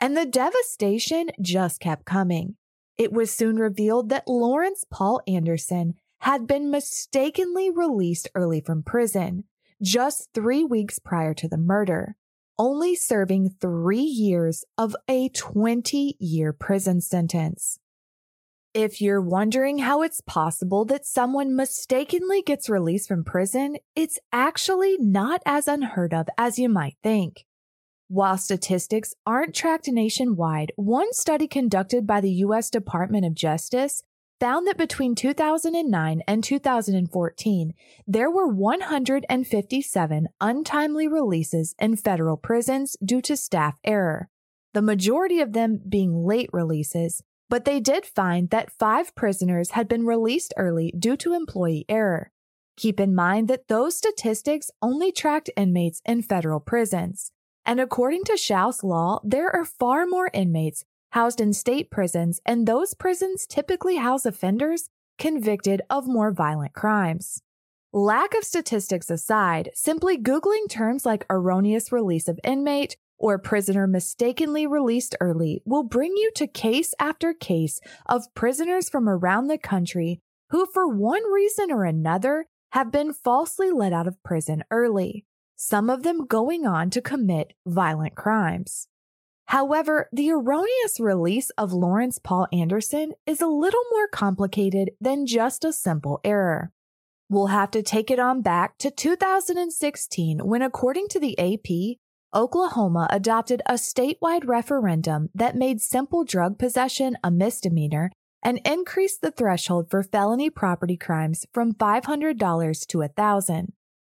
And 0.00 0.16
the 0.16 0.26
devastation 0.26 1.30
just 1.40 1.80
kept 1.80 2.04
coming. 2.04 2.56
It 2.96 3.12
was 3.12 3.34
soon 3.34 3.56
revealed 3.56 4.08
that 4.10 4.28
Lawrence 4.28 4.84
Paul 4.90 5.20
Anderson 5.26 5.94
had 6.20 6.46
been 6.46 6.70
mistakenly 6.70 7.70
released 7.70 8.28
early 8.34 8.60
from 8.60 8.82
prison, 8.82 9.44
just 9.82 10.28
three 10.32 10.64
weeks 10.64 10.98
prior 10.98 11.34
to 11.34 11.48
the 11.48 11.58
murder, 11.58 12.16
only 12.58 12.94
serving 12.94 13.50
three 13.60 13.98
years 13.98 14.64
of 14.78 14.94
a 15.08 15.28
20 15.30 16.16
year 16.18 16.52
prison 16.52 17.00
sentence. 17.00 17.78
If 18.72 19.00
you're 19.00 19.20
wondering 19.20 19.78
how 19.78 20.02
it's 20.02 20.20
possible 20.20 20.84
that 20.86 21.06
someone 21.06 21.54
mistakenly 21.54 22.42
gets 22.42 22.68
released 22.68 23.06
from 23.06 23.22
prison, 23.22 23.76
it's 23.94 24.18
actually 24.32 24.96
not 24.98 25.42
as 25.46 25.68
unheard 25.68 26.12
of 26.12 26.26
as 26.36 26.58
you 26.58 26.68
might 26.68 26.96
think. 27.02 27.44
While 28.08 28.38
statistics 28.38 29.14
aren't 29.26 29.54
tracked 29.54 29.88
nationwide, 29.88 30.72
one 30.76 31.12
study 31.12 31.48
conducted 31.48 32.06
by 32.06 32.20
the 32.20 32.32
U.S. 32.32 32.70
Department 32.70 33.24
of 33.24 33.34
Justice 33.34 34.02
found 34.40 34.66
that 34.66 34.76
between 34.76 35.14
2009 35.14 36.22
and 36.26 36.44
2014, 36.44 37.74
there 38.06 38.30
were 38.30 38.46
157 38.46 40.28
untimely 40.40 41.08
releases 41.08 41.74
in 41.78 41.96
federal 41.96 42.36
prisons 42.36 42.96
due 43.04 43.22
to 43.22 43.36
staff 43.36 43.78
error, 43.84 44.28
the 44.74 44.82
majority 44.82 45.40
of 45.40 45.52
them 45.52 45.80
being 45.88 46.24
late 46.24 46.50
releases 46.52 47.22
but 47.54 47.64
they 47.64 47.80
did 47.80 48.06
find 48.06 48.50
that 48.50 48.72
five 48.72 49.14
prisoners 49.14 49.70
had 49.70 49.88
been 49.88 50.06
released 50.06 50.54
early 50.56 50.92
due 50.98 51.16
to 51.16 51.34
employee 51.34 51.84
error. 51.88 52.30
Keep 52.76 52.98
in 52.98 53.14
mind 53.14 53.48
that 53.48 53.68
those 53.68 53.96
statistics 53.96 54.70
only 54.82 55.12
tracked 55.12 55.50
inmates 55.56 56.02
in 56.04 56.22
federal 56.22 56.58
prisons. 56.58 57.30
And 57.66 57.80
according 57.80 58.24
to 58.24 58.36
Shouse 58.36 58.84
law, 58.84 59.20
there 59.24 59.54
are 59.54 59.64
far 59.64 60.06
more 60.06 60.30
inmates 60.32 60.84
housed 61.10 61.40
in 61.40 61.52
state 61.52 61.90
prisons, 61.90 62.40
and 62.44 62.66
those 62.66 62.92
prisons 62.92 63.46
typically 63.46 63.96
house 63.96 64.26
offenders 64.26 64.88
convicted 65.18 65.80
of 65.88 66.08
more 66.08 66.32
violent 66.32 66.72
crimes. 66.72 67.40
Lack 67.92 68.34
of 68.34 68.42
statistics 68.42 69.08
aside, 69.08 69.70
simply 69.74 70.18
Googling 70.18 70.68
terms 70.68 71.06
like 71.06 71.24
erroneous 71.30 71.92
release 71.92 72.26
of 72.26 72.40
inmate 72.42 72.96
or 73.16 73.38
prisoner 73.38 73.86
mistakenly 73.86 74.66
released 74.66 75.14
early 75.20 75.62
will 75.64 75.84
bring 75.84 76.16
you 76.16 76.32
to 76.34 76.48
case 76.48 76.92
after 76.98 77.32
case 77.32 77.80
of 78.06 78.34
prisoners 78.34 78.90
from 78.90 79.08
around 79.08 79.46
the 79.46 79.56
country 79.56 80.20
who, 80.50 80.66
for 80.66 80.88
one 80.88 81.22
reason 81.32 81.70
or 81.70 81.84
another, 81.84 82.46
have 82.72 82.90
been 82.90 83.12
falsely 83.12 83.70
let 83.70 83.92
out 83.92 84.08
of 84.08 84.20
prison 84.24 84.64
early, 84.72 85.24
some 85.56 85.90
of 85.90 86.02
them 86.02 86.26
going 86.26 86.66
on 86.66 86.90
to 86.90 87.00
commit 87.00 87.52
violent 87.66 88.14
crimes. 88.14 88.88
However, 89.46 90.08
the 90.12 90.30
erroneous 90.30 90.98
release 90.98 91.50
of 91.50 91.72
Lawrence 91.72 92.18
Paul 92.18 92.46
Anderson 92.52 93.12
is 93.26 93.40
a 93.40 93.46
little 93.46 93.84
more 93.92 94.08
complicated 94.08 94.90
than 95.00 95.26
just 95.26 95.64
a 95.64 95.72
simple 95.72 96.20
error. 96.24 96.72
We'll 97.28 97.48
have 97.48 97.70
to 97.72 97.82
take 97.82 98.10
it 98.10 98.18
on 98.18 98.42
back 98.42 98.78
to 98.78 98.90
2016 98.90 100.40
when, 100.40 100.62
according 100.62 101.08
to 101.08 101.20
the 101.20 101.38
AP, 101.38 101.98
Oklahoma 102.34 103.06
adopted 103.10 103.62
a 103.66 103.74
statewide 103.74 104.46
referendum 104.46 105.30
that 105.34 105.56
made 105.56 105.80
simple 105.80 106.24
drug 106.24 106.58
possession 106.58 107.16
a 107.22 107.30
misdemeanor 107.30 108.10
and 108.42 108.60
increased 108.64 109.20
the 109.20 109.30
threshold 109.30 109.88
for 109.88 110.02
felony 110.02 110.50
property 110.50 110.96
crimes 110.96 111.46
from 111.52 111.72
$500 111.72 112.86
to 112.86 112.98
$1,000. 112.98 113.68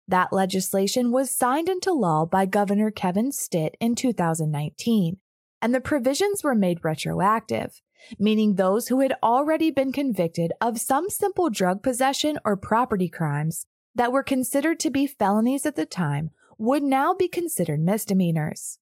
That 0.07 0.31
legislation 0.31 1.11
was 1.11 1.31
signed 1.31 1.67
into 1.67 1.91
law 1.91 2.25
by 2.25 2.45
Governor 2.45 2.91
Kevin 2.91 3.31
Stitt 3.31 3.75
in 3.79 3.95
2019, 3.95 5.17
and 5.61 5.73
the 5.73 5.81
provisions 5.81 6.43
were 6.43 6.53
made 6.53 6.83
retroactive, 6.83 7.81
meaning 8.19 8.53
those 8.53 8.87
who 8.87 8.99
had 8.99 9.15
already 9.23 9.71
been 9.71 9.91
convicted 9.91 10.53
of 10.61 10.79
some 10.79 11.09
simple 11.09 11.49
drug 11.49 11.81
possession 11.81 12.37
or 12.45 12.55
property 12.55 13.09
crimes 13.09 13.65
that 13.95 14.11
were 14.11 14.21
considered 14.21 14.79
to 14.81 14.91
be 14.91 15.07
felonies 15.07 15.65
at 15.65 15.75
the 15.75 15.87
time 15.87 16.29
would 16.59 16.83
now 16.83 17.13
be 17.13 17.27
considered 17.27 17.79
misdemeanors. 17.79 18.77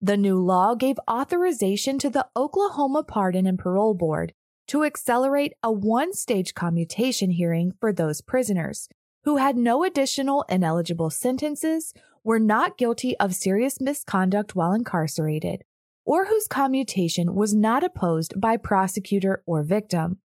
The 0.00 0.16
new 0.16 0.38
law 0.38 0.74
gave 0.74 0.96
authorization 1.08 1.98
to 1.98 2.10
the 2.10 2.26
Oklahoma 2.34 3.04
Pardon 3.04 3.46
and 3.46 3.58
Parole 3.58 3.94
Board 3.94 4.32
to 4.68 4.84
accelerate 4.84 5.52
a 5.62 5.70
one 5.70 6.14
stage 6.14 6.54
commutation 6.54 7.30
hearing 7.30 7.72
for 7.78 7.92
those 7.92 8.22
prisoners 8.22 8.88
who 9.24 9.36
had 9.36 9.56
no 9.56 9.84
additional 9.84 10.44
ineligible 10.48 11.10
sentences, 11.10 11.94
were 12.24 12.38
not 12.38 12.78
guilty 12.78 13.16
of 13.18 13.34
serious 13.34 13.80
misconduct 13.80 14.54
while 14.54 14.72
incarcerated, 14.72 15.64
or 16.04 16.26
whose 16.26 16.46
commutation 16.46 17.34
was 17.34 17.54
not 17.54 17.84
opposed 17.84 18.40
by 18.40 18.56
prosecutor 18.56 19.42
or 19.46 19.62
victim. 19.62 20.18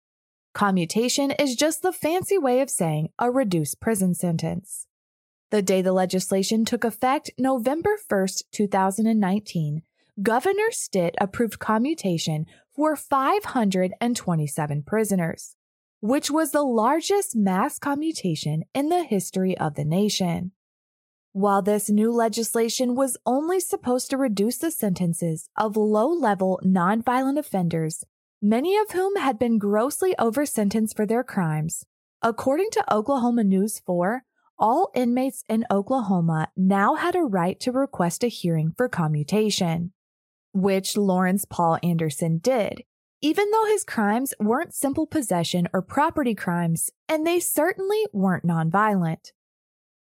Commutation 0.55 1.33
is 1.33 1.57
just 1.57 1.83
the 1.83 1.93
fancy 1.93 2.39
way 2.39 2.61
of 2.61 2.71
saying 2.71 3.09
a 3.19 3.31
reduced 3.31 3.81
prison 3.81 4.15
sentence. 4.15 4.87
The 5.51 5.63
day 5.63 5.83
the 5.83 5.93
legislation 5.93 6.65
took 6.65 6.85
effect, 6.85 7.31
November 7.39 7.97
1st, 8.11 8.45
2019, 8.53 9.83
Governor 10.23 10.71
Stitt 10.71 11.17
approved 11.21 11.59
commutation 11.59 12.47
for 12.73 12.95
527 12.95 14.83
prisoners, 14.83 15.57
which 16.05 16.31
was 16.31 16.51
the 16.51 16.63
largest 16.63 17.35
mass 17.35 17.79
commutation 17.79 18.63
in 18.75 18.91
the 18.91 19.05
history 19.05 19.57
of 19.57 19.75
the 19.75 19.87
nation. 19.87 20.53
While 21.33 21.63
this 21.63 21.89
new 21.89 22.13
legislation 22.13 22.95
was 22.95 23.17
only 23.25 23.59
supposed 23.59 24.11
to 24.11 24.19
reduce 24.19 24.59
the 24.59 24.71
sentences 24.71 25.49
of 25.57 25.79
low 25.79 26.09
level 26.09 26.61
nonviolent 26.63 27.39
offenders, 27.39 28.05
many 28.43 28.77
of 28.77 28.91
whom 28.91 29.17
had 29.17 29.39
been 29.39 29.57
grossly 29.57 30.15
over 30.19 30.45
sentenced 30.45 30.95
for 30.95 31.07
their 31.07 31.25
crimes, 31.25 31.87
according 32.21 32.69
to 32.73 32.95
Oklahoma 32.95 33.43
News 33.43 33.81
4, 33.87 34.25
all 34.59 34.91
inmates 34.95 35.43
in 35.49 35.65
Oklahoma 35.71 36.49
now 36.55 36.97
had 36.97 37.17
a 37.17 37.21
right 37.21 37.59
to 37.61 37.73
request 37.73 38.23
a 38.23 38.29
hearing 38.29 38.75
for 38.77 38.91
commutation, 38.91 39.95
which 40.53 40.99
Lawrence 40.99 41.47
Paul 41.47 41.79
Anderson 41.83 42.37
did, 42.37 42.83
even 43.25 43.51
though 43.51 43.65
his 43.65 43.85
crimes 43.85 44.35
weren't 44.39 44.75
simple 44.75 45.07
possession 45.07 45.67
or 45.73 45.81
property 45.81 46.35
crimes, 46.35 46.91
and 47.09 47.27
they 47.27 47.41
certainly 47.41 48.05
weren't 48.13 48.45
nonviolent. 48.45 49.33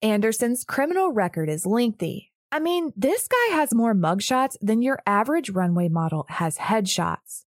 Anderson's 0.03 0.65
criminal 0.65 1.13
record 1.13 1.49
is 1.49 1.65
lengthy. 1.65 2.33
I 2.51 2.59
mean, 2.59 2.93
this 2.97 3.29
guy 3.29 3.55
has 3.55 3.73
more 3.73 3.95
mugshots 3.95 4.57
than 4.61 4.83
your 4.83 4.99
average 5.07 5.51
runway 5.51 5.89
model 5.89 6.27
has 6.31 6.59
headshots. 6.59 7.45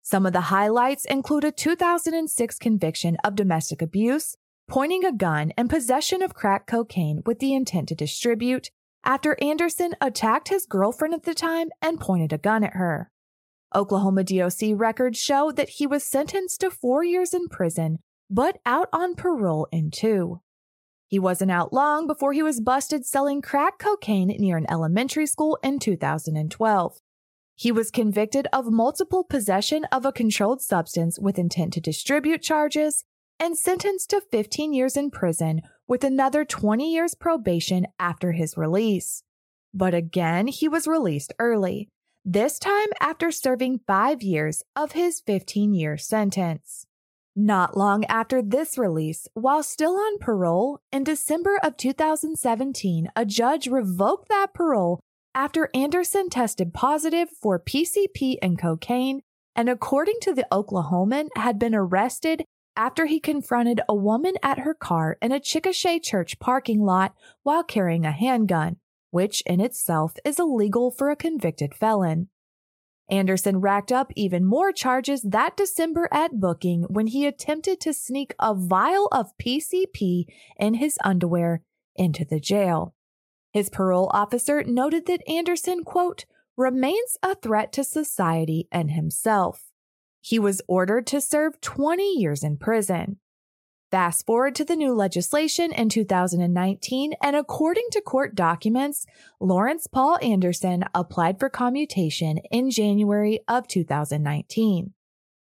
Some 0.00 0.26
of 0.26 0.32
the 0.32 0.42
highlights 0.42 1.04
include 1.06 1.42
a 1.42 1.50
2006 1.50 2.58
conviction 2.60 3.16
of 3.24 3.34
domestic 3.34 3.82
abuse, 3.82 4.36
pointing 4.68 5.04
a 5.04 5.10
gun 5.10 5.52
and 5.56 5.68
possession 5.68 6.22
of 6.22 6.34
crack 6.34 6.68
cocaine 6.68 7.20
with 7.26 7.40
the 7.40 7.52
intent 7.52 7.88
to 7.88 7.96
distribute 7.96 8.70
after 9.02 9.36
Anderson 9.42 9.96
attacked 10.00 10.50
his 10.50 10.66
girlfriend 10.66 11.14
at 11.14 11.24
the 11.24 11.34
time 11.34 11.70
and 11.82 11.98
pointed 11.98 12.32
a 12.32 12.38
gun 12.38 12.62
at 12.62 12.74
her. 12.74 13.10
Oklahoma 13.74 14.24
DOC 14.24 14.72
records 14.74 15.18
show 15.18 15.52
that 15.52 15.68
he 15.68 15.86
was 15.86 16.02
sentenced 16.02 16.60
to 16.60 16.70
four 16.70 17.04
years 17.04 17.32
in 17.32 17.48
prison, 17.48 17.98
but 18.28 18.58
out 18.66 18.88
on 18.92 19.14
parole 19.14 19.68
in 19.70 19.90
two. 19.90 20.40
He 21.06 21.18
wasn't 21.18 21.50
out 21.50 21.72
long 21.72 22.06
before 22.06 22.32
he 22.32 22.42
was 22.42 22.60
busted 22.60 23.06
selling 23.06 23.42
crack 23.42 23.78
cocaine 23.78 24.28
near 24.38 24.56
an 24.56 24.70
elementary 24.70 25.26
school 25.26 25.58
in 25.62 25.78
2012. 25.78 26.98
He 27.54 27.70
was 27.70 27.90
convicted 27.90 28.48
of 28.52 28.72
multiple 28.72 29.22
possession 29.22 29.84
of 29.92 30.04
a 30.04 30.12
controlled 30.12 30.62
substance 30.62 31.18
with 31.18 31.38
intent 31.38 31.72
to 31.74 31.80
distribute 31.80 32.42
charges 32.42 33.04
and 33.38 33.56
sentenced 33.56 34.10
to 34.10 34.20
15 34.20 34.72
years 34.72 34.96
in 34.96 35.10
prison 35.10 35.62
with 35.86 36.04
another 36.04 36.44
20 36.44 36.92
years 36.92 37.14
probation 37.14 37.86
after 37.98 38.32
his 38.32 38.56
release. 38.56 39.22
But 39.74 39.94
again, 39.94 40.46
he 40.46 40.68
was 40.68 40.86
released 40.86 41.32
early, 41.38 41.88
this 42.24 42.58
time 42.58 42.88
after 43.00 43.30
serving 43.30 43.80
five 43.86 44.22
years 44.22 44.62
of 44.76 44.92
his 44.92 45.20
15 45.20 45.72
year 45.72 45.96
sentence. 45.96 46.86
Not 47.34 47.76
long 47.76 48.04
after 48.06 48.42
this 48.42 48.76
release, 48.76 49.28
while 49.34 49.62
still 49.62 49.94
on 49.94 50.18
parole, 50.18 50.80
in 50.92 51.04
December 51.04 51.58
of 51.62 51.76
2017, 51.76 53.08
a 53.16 53.24
judge 53.24 53.68
revoked 53.68 54.28
that 54.28 54.52
parole 54.52 55.00
after 55.34 55.70
Anderson 55.72 56.28
tested 56.28 56.74
positive 56.74 57.30
for 57.30 57.58
PCP 57.58 58.36
and 58.42 58.58
cocaine, 58.58 59.22
and 59.54 59.68
according 59.68 60.16
to 60.22 60.34
the 60.34 60.46
Oklahoman, 60.52 61.28
had 61.36 61.58
been 61.58 61.74
arrested 61.74 62.44
after 62.76 63.06
he 63.06 63.20
confronted 63.20 63.80
a 63.88 63.94
woman 63.94 64.34
at 64.42 64.60
her 64.60 64.74
car 64.74 65.16
in 65.22 65.32
a 65.32 65.40
Chickasha 65.40 66.02
church 66.02 66.38
parking 66.40 66.82
lot 66.82 67.14
while 67.42 67.62
carrying 67.62 68.04
a 68.04 68.12
handgun, 68.12 68.76
which 69.10 69.42
in 69.46 69.60
itself 69.60 70.14
is 70.24 70.38
illegal 70.38 70.90
for 70.90 71.10
a 71.10 71.16
convicted 71.16 71.74
felon. 71.74 72.28
Anderson 73.10 73.60
racked 73.60 73.90
up 73.90 74.12
even 74.14 74.44
more 74.44 74.72
charges 74.72 75.22
that 75.22 75.56
December 75.56 76.08
at 76.12 76.38
booking 76.38 76.84
when 76.84 77.08
he 77.08 77.26
attempted 77.26 77.80
to 77.80 77.92
sneak 77.92 78.34
a 78.38 78.54
vial 78.54 79.08
of 79.10 79.36
PCP 79.36 80.26
in 80.58 80.74
his 80.74 80.96
underwear 81.02 81.62
into 81.96 82.24
the 82.24 82.38
jail. 82.38 82.94
His 83.52 83.68
parole 83.68 84.10
officer 84.14 84.62
noted 84.62 85.06
that 85.06 85.28
Anderson, 85.28 85.82
quote, 85.82 86.24
remains 86.56 87.16
a 87.22 87.34
threat 87.34 87.72
to 87.72 87.82
society 87.82 88.68
and 88.70 88.92
himself. 88.92 89.70
He 90.20 90.38
was 90.38 90.62
ordered 90.68 91.06
to 91.08 91.20
serve 91.20 91.60
20 91.60 92.02
years 92.16 92.44
in 92.44 92.58
prison. 92.58 93.18
Fast 93.90 94.24
forward 94.24 94.54
to 94.54 94.64
the 94.64 94.76
new 94.76 94.94
legislation 94.94 95.72
in 95.72 95.88
2019, 95.88 97.14
and 97.20 97.34
according 97.34 97.88
to 97.90 98.00
court 98.00 98.36
documents, 98.36 99.04
Lawrence 99.40 99.88
Paul 99.88 100.16
Anderson 100.22 100.84
applied 100.94 101.40
for 101.40 101.50
commutation 101.50 102.38
in 102.52 102.70
January 102.70 103.40
of 103.48 103.66
2019. 103.66 104.92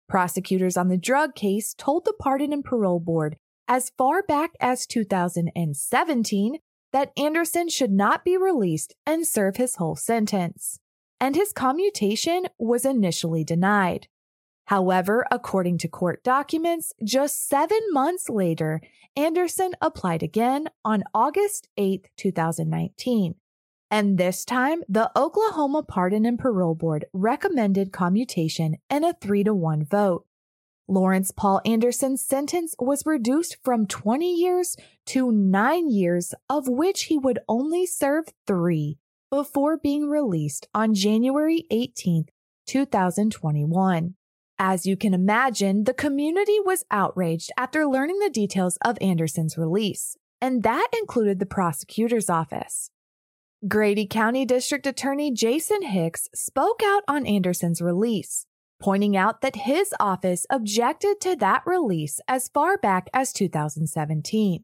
Prosecutors 0.10 0.76
on 0.76 0.90
the 0.90 0.98
drug 0.98 1.34
case 1.34 1.74
told 1.78 2.04
the 2.04 2.14
Pardon 2.20 2.52
and 2.52 2.64
Parole 2.64 3.00
Board 3.00 3.38
as 3.70 3.94
far 3.98 4.22
back 4.22 4.52
as 4.60 4.86
2017 4.86 6.58
that 6.92 7.12
Anderson 7.18 7.70
should 7.70 7.92
not 7.92 8.26
be 8.26 8.36
released 8.36 8.94
and 9.06 9.26
serve 9.26 9.56
his 9.56 9.78
whole 9.78 9.96
sentence. 9.96 10.80
And 11.22 11.38
his 11.38 11.54
commutation 11.54 12.48
was 12.60 12.84
initially 12.84 13.46
denied. 13.46 14.08
However, 14.66 15.26
according 15.32 15.78
to 15.80 15.88
court 15.88 16.24
documents, 16.24 16.92
just 17.04 17.48
seven 17.48 17.80
months 17.92 18.30
later, 18.30 18.82
Anderson 19.16 19.72
applied 19.80 20.24
again 20.24 20.70
on 20.84 21.04
August 21.14 21.68
8, 21.78 22.10
2019. 22.18 23.36
And 23.92 24.18
this 24.18 24.44
time, 24.44 24.82
the 24.90 25.12
Oklahoma 25.16 25.84
Pardon 25.84 26.26
and 26.26 26.40
Parole 26.40 26.74
Board 26.74 27.06
recommended 27.14 27.94
commutation 27.94 28.78
in 28.90 29.04
a 29.04 29.14
3 29.14 29.44
to 29.44 29.54
1 29.54 29.86
vote. 29.86 30.26
Lawrence 30.88 31.32
Paul 31.32 31.62
Anderson's 31.66 32.22
sentence 32.26 32.76
was 32.80 33.06
reduced 33.06 33.58
from 33.64 33.88
20 33.88 34.34
years 34.34 34.76
to 35.08 35.32
9 35.32 35.90
years, 35.90 36.34
of 36.50 36.68
which 36.68 37.04
he 37.04 37.18
would 37.18 37.40
only 37.48 37.86
serve 37.86 38.26
3 38.48 38.98
before 39.30 39.78
being 39.78 40.10
released 40.10 40.68
on 40.74 40.94
January 40.94 41.66
18, 41.70 42.26
2021. 42.68 44.16
As 44.58 44.86
you 44.86 44.96
can 44.96 45.14
imagine, 45.14 45.84
the 45.84 45.94
community 45.94 46.60
was 46.64 46.86
outraged 46.90 47.52
after 47.58 47.86
learning 47.86 48.20
the 48.20 48.30
details 48.30 48.78
of 48.86 48.98
Anderson's 49.02 49.58
release, 49.58 50.16
and 50.40 50.64
that 50.64 50.88
included 50.98 51.40
the 51.40 51.46
prosecutor's 51.46 52.30
office. 52.30 52.90
Grady 53.68 54.08
County 54.08 54.46
District 54.46 54.88
Attorney 54.88 55.32
Jason 55.32 55.82
Hicks 55.82 56.30
spoke 56.34 56.82
out 56.86 57.04
on 57.08 57.26
Anderson's 57.26 57.82
release, 57.82 58.46
pointing 58.82 59.18
out 59.18 59.42
that 59.42 59.56
his 59.56 59.94
office 60.00 60.46
objected 60.50 61.20
to 61.22 61.36
that 61.36 61.64
release 61.66 62.22
as 62.28 62.48
far 62.48 62.78
back 62.78 63.10
as 63.14 63.34
2017. 63.34 64.64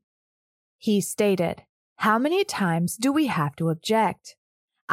He 0.78 1.02
stated, 1.02 1.64
How 1.98 2.18
many 2.18 2.46
times 2.46 2.96
do 2.96 3.12
we 3.12 3.28
have 3.28 3.58
to 3.58 3.70
object? 3.70 4.38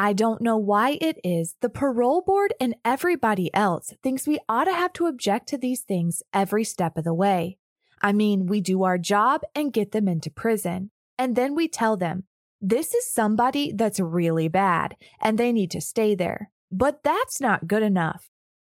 I 0.00 0.12
don't 0.12 0.40
know 0.40 0.57
why 0.57 0.97
it 1.00 1.19
is 1.25 1.57
the 1.61 1.69
parole 1.69 2.23
board 2.23 2.55
and 2.61 2.76
everybody 2.85 3.52
else 3.52 3.93
thinks 4.00 4.28
we 4.28 4.38
ought 4.49 4.67
to 4.67 4.73
have 4.73 4.93
to 4.93 5.07
object 5.07 5.49
to 5.49 5.59
these 5.59 5.81
things 5.81 6.23
every 6.33 6.62
step 6.62 6.97
of 6.97 7.02
the 7.02 7.12
way. 7.12 7.59
I 8.00 8.12
mean, 8.12 8.47
we 8.47 8.61
do 8.61 8.85
our 8.85 8.97
job 8.97 9.43
and 9.57 9.73
get 9.73 9.90
them 9.90 10.07
into 10.07 10.31
prison. 10.31 10.93
And 11.19 11.35
then 11.35 11.57
we 11.57 11.67
tell 11.67 11.97
them, 11.97 12.23
this 12.61 12.95
is 12.95 13.12
somebody 13.12 13.73
that's 13.73 13.99
really 13.99 14.47
bad 14.47 14.95
and 15.21 15.37
they 15.37 15.52
need 15.52 15.73
to 15.73 15.81
stay 15.81 16.14
there. 16.14 16.52
But 16.71 17.02
that's 17.02 17.40
not 17.40 17.67
good 17.67 17.83
enough. 17.83 18.31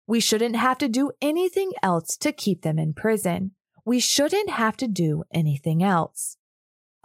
We 0.07 0.21
shouldn't 0.21 0.57
have 0.57 0.76
to 0.76 0.88
do 0.88 1.12
anything 1.23 1.73
else 1.83 2.19
to 2.19 2.33
keep 2.33 2.61
them 2.61 2.78
in 2.78 2.93
prison. 2.93 3.52
We 3.87 3.99
shouldn't 3.99 4.50
have 4.50 4.76
to 4.76 4.87
do 4.87 5.25
anything 5.33 5.83
else. 5.83 6.37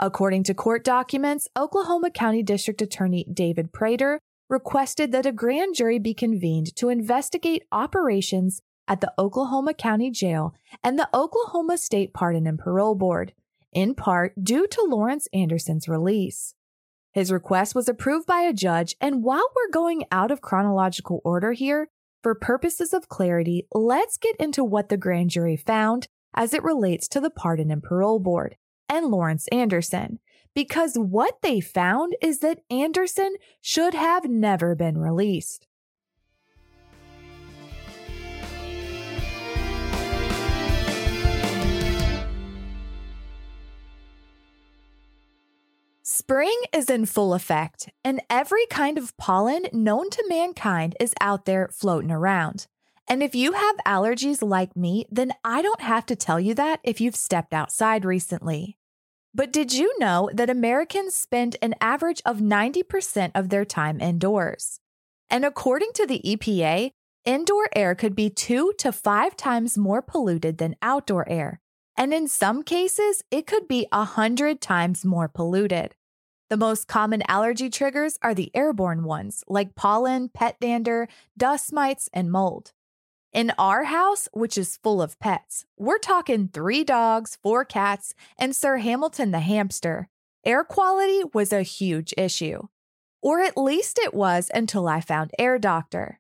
According 0.02 0.44
to 0.46 0.54
court 0.54 0.86
documents, 0.86 1.50
Oklahoma 1.58 2.10
County 2.10 2.42
District 2.42 2.82
Attorney 2.82 3.26
David 3.34 3.74
Prater 3.74 4.22
requested 4.50 5.12
that 5.12 5.26
a 5.26 5.34
grand 5.34 5.76
jury 5.76 6.00
be 6.00 6.14
convened 6.14 6.74
to 6.78 6.88
investigate 6.88 7.66
operations 7.74 8.62
at 8.88 9.02
the 9.02 9.12
Oklahoma 9.20 9.74
County 9.74 10.10
Jail 10.10 10.56
and 10.82 10.98
the 10.98 11.10
Oklahoma 11.14 11.78
State 11.78 12.14
Pardon 12.14 12.48
and 12.48 12.58
Parole 12.58 12.96
Board, 12.96 13.34
in 13.74 13.94
part 13.94 14.34
due 14.42 14.68
to 14.68 14.88
Lawrence 14.90 15.28
Anderson's 15.34 15.90
release. 15.90 16.56
His 17.12 17.30
request 17.30 17.76
was 17.76 17.90
approved 17.90 18.26
by 18.26 18.42
a 18.42 18.54
judge, 18.54 18.96
and 19.02 19.22
while 19.22 19.46
we're 19.54 19.72
going 19.72 20.06
out 20.12 20.32
of 20.32 20.42
chronological 20.42 21.20
order 21.26 21.52
here, 21.52 21.90
for 22.24 22.36
purposes 22.36 22.94
of 22.94 23.10
clarity, 23.10 23.68
let's 23.74 24.18
get 24.18 24.38
into 24.38 24.64
what 24.64 24.88
the 24.88 24.98
grand 24.98 25.32
jury 25.32 25.58
found 25.58 26.08
as 26.34 26.54
it 26.54 26.64
relates 26.64 27.08
to 27.10 27.20
the 27.20 27.30
Pardon 27.30 27.70
and 27.70 27.84
Parole 27.84 28.20
Board 28.20 28.56
and 28.90 29.06
Lawrence 29.08 29.48
Anderson, 29.50 30.20
because 30.54 30.96
what 30.96 31.42
they 31.42 31.62
found 31.62 32.16
is 32.22 32.40
that 32.40 32.60
Anderson 32.70 33.36
should 33.62 33.94
have 33.94 34.26
never 34.26 34.76
been 34.76 34.98
released. 34.98 35.68
Spring 46.04 46.62
is 46.74 46.90
in 46.90 47.06
full 47.06 47.34
effect, 47.34 47.90
and 48.04 48.22
every 48.30 48.66
kind 48.68 48.98
of 48.98 49.16
pollen 49.18 49.68
known 49.72 50.10
to 50.10 50.24
mankind 50.28 50.96
is 51.00 51.14
out 51.22 51.46
there 51.46 51.70
floating 51.72 52.12
around. 52.12 52.68
And 53.10 53.24
if 53.24 53.34
you 53.34 53.54
have 53.54 53.78
allergies 53.88 54.48
like 54.48 54.76
me, 54.76 55.08
then 55.10 55.34
I 55.44 55.64
don't 55.64 55.82
have 55.82 56.06
to 56.06 56.16
tell 56.16 56.40
you 56.40 56.54
that 56.54 56.80
if 56.84 57.02
you've 57.02 57.16
stepped 57.16 57.56
outside 57.56 58.06
recently. 58.06 58.78
But 59.34 59.52
did 59.52 59.74
you 59.74 59.98
know 60.00 60.30
that 60.32 60.50
Americans 60.50 61.16
spend 61.16 61.58
an 61.60 61.74
average 61.82 62.22
of 62.24 62.38
90% 62.38 63.32
of 63.34 63.50
their 63.50 63.66
time 63.66 64.00
indoors? 64.00 64.80
And 65.28 65.44
according 65.44 65.90
to 65.96 66.06
the 66.06 66.22
EPA, 66.24 66.92
indoor 67.26 67.68
air 67.76 67.96
could 67.96 68.16
be 68.16 68.30
two 68.30 68.74
to 68.78 68.92
five 68.92 69.36
times 69.36 69.78
more 69.78 70.04
polluted 70.04 70.60
than 70.60 70.76
outdoor 70.82 71.28
air. 71.28 71.62
And 71.98 72.14
in 72.14 72.28
some 72.28 72.64
cases, 72.64 73.24
it 73.32 73.48
could 73.48 73.68
be 73.68 73.88
a 73.92 74.04
hundred 74.04 74.62
times 74.62 75.04
more 75.04 75.28
polluted. 75.28 75.96
The 76.50 76.58
most 76.58 76.88
common 76.88 77.24
allergy 77.28 77.70
triggers 77.70 78.18
are 78.22 78.34
the 78.34 78.52
airborne 78.56 79.04
ones, 79.04 79.44
like 79.48 79.76
pollen, 79.76 80.30
pet 80.30 80.60
dander, 80.60 81.08
dust 81.38 81.74
mites, 81.74 82.08
and 82.14 82.32
mold. 82.32 82.72
In 83.32 83.54
our 83.60 83.84
house, 83.84 84.28
which 84.34 84.58
is 84.58 84.80
full 84.82 85.04
of 85.04 85.20
pets, 85.20 85.64
we're 85.78 86.00
talking 86.00 86.48
three 86.48 86.84
dogs, 86.84 87.38
four 87.44 87.64
cats, 87.64 88.16
and 88.40 88.56
Sir 88.56 88.78
Hamilton 88.78 89.30
the 89.30 89.40
hamster. 89.40 90.10
Air 90.44 90.64
quality 90.64 91.22
was 91.32 91.54
a 91.54 91.62
huge 91.62 92.12
issue. 92.18 92.64
Or 93.22 93.42
at 93.42 93.56
least 93.56 94.00
it 94.00 94.16
was 94.16 94.50
until 94.52 94.88
I 94.88 95.02
found 95.02 95.30
Air 95.38 95.60
Doctor. 95.60 96.20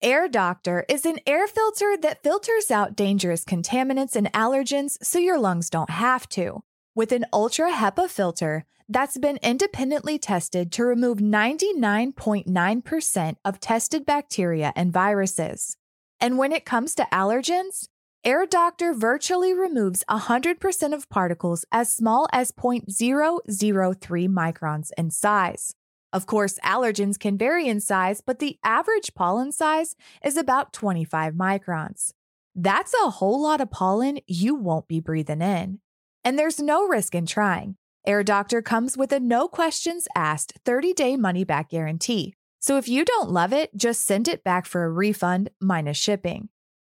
Air 0.00 0.28
Doctor 0.28 0.84
is 0.88 1.04
an 1.04 1.18
air 1.26 1.48
filter 1.48 1.96
that 2.02 2.22
filters 2.22 2.70
out 2.70 2.94
dangerous 2.94 3.44
contaminants 3.44 4.14
and 4.14 4.32
allergens 4.32 4.98
so 5.02 5.18
your 5.18 5.40
lungs 5.40 5.68
don't 5.68 5.90
have 5.90 6.28
to. 6.28 6.62
With 6.94 7.10
an 7.10 7.24
ultra 7.32 7.72
HEPA 7.72 8.08
filter 8.08 8.66
that's 8.88 9.18
been 9.18 9.40
independently 9.42 10.16
tested 10.16 10.70
to 10.72 10.84
remove 10.84 11.18
99.9% 11.18 13.36
of 13.44 13.58
tested 13.58 14.06
bacteria 14.06 14.72
and 14.76 14.92
viruses. 14.92 15.76
And 16.20 16.38
when 16.38 16.52
it 16.52 16.64
comes 16.64 16.94
to 16.94 17.08
allergens, 17.12 17.88
Air 18.24 18.46
Doctor 18.46 18.92
virtually 18.92 19.54
removes 19.54 20.02
100% 20.10 20.94
of 20.94 21.08
particles 21.08 21.64
as 21.70 21.92
small 21.92 22.26
as 22.32 22.50
0.003 22.50 24.28
microns 24.28 24.90
in 24.98 25.10
size. 25.10 25.74
Of 26.12 26.26
course, 26.26 26.58
allergens 26.64 27.18
can 27.18 27.36
vary 27.36 27.68
in 27.68 27.80
size, 27.80 28.20
but 28.20 28.38
the 28.38 28.58
average 28.64 29.14
pollen 29.14 29.52
size 29.52 29.96
is 30.24 30.36
about 30.36 30.72
25 30.72 31.34
microns. 31.34 32.12
That's 32.54 32.94
a 33.04 33.10
whole 33.10 33.42
lot 33.42 33.60
of 33.60 33.70
pollen 33.70 34.18
you 34.26 34.54
won't 34.54 34.88
be 34.88 34.98
breathing 34.98 35.42
in. 35.42 35.80
And 36.24 36.38
there's 36.38 36.58
no 36.58 36.88
risk 36.88 37.14
in 37.14 37.26
trying. 37.26 37.76
Air 38.06 38.24
Doctor 38.24 38.62
comes 38.62 38.96
with 38.96 39.12
a 39.12 39.20
no 39.20 39.46
questions 39.46 40.08
asked 40.16 40.54
30 40.64 40.94
day 40.94 41.16
money 41.16 41.44
back 41.44 41.70
guarantee. 41.70 42.34
So 42.66 42.78
if 42.78 42.88
you 42.88 43.04
don't 43.04 43.30
love 43.30 43.52
it, 43.52 43.76
just 43.76 44.04
send 44.04 44.26
it 44.26 44.42
back 44.42 44.66
for 44.66 44.84
a 44.84 44.90
refund 44.90 45.50
minus 45.60 45.96
shipping. 45.96 46.48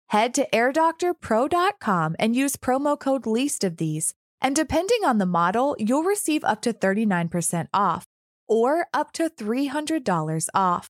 Head 0.08 0.34
to 0.36 0.48
airdoctorpro.com 0.54 2.16
and 2.18 2.34
use 2.34 2.56
promo 2.56 2.98
code 2.98 3.26
LEAST 3.26 3.66
of 3.66 3.76
these. 3.76 4.14
And 4.40 4.56
depending 4.56 5.00
on 5.04 5.18
the 5.18 5.26
model, 5.26 5.76
you'll 5.78 6.04
receive 6.04 6.46
up 6.46 6.62
to 6.62 6.72
39% 6.72 7.68
off 7.74 8.06
or 8.48 8.88
up 8.94 9.12
to 9.14 9.30
$300 9.30 10.48
off. 10.54 10.88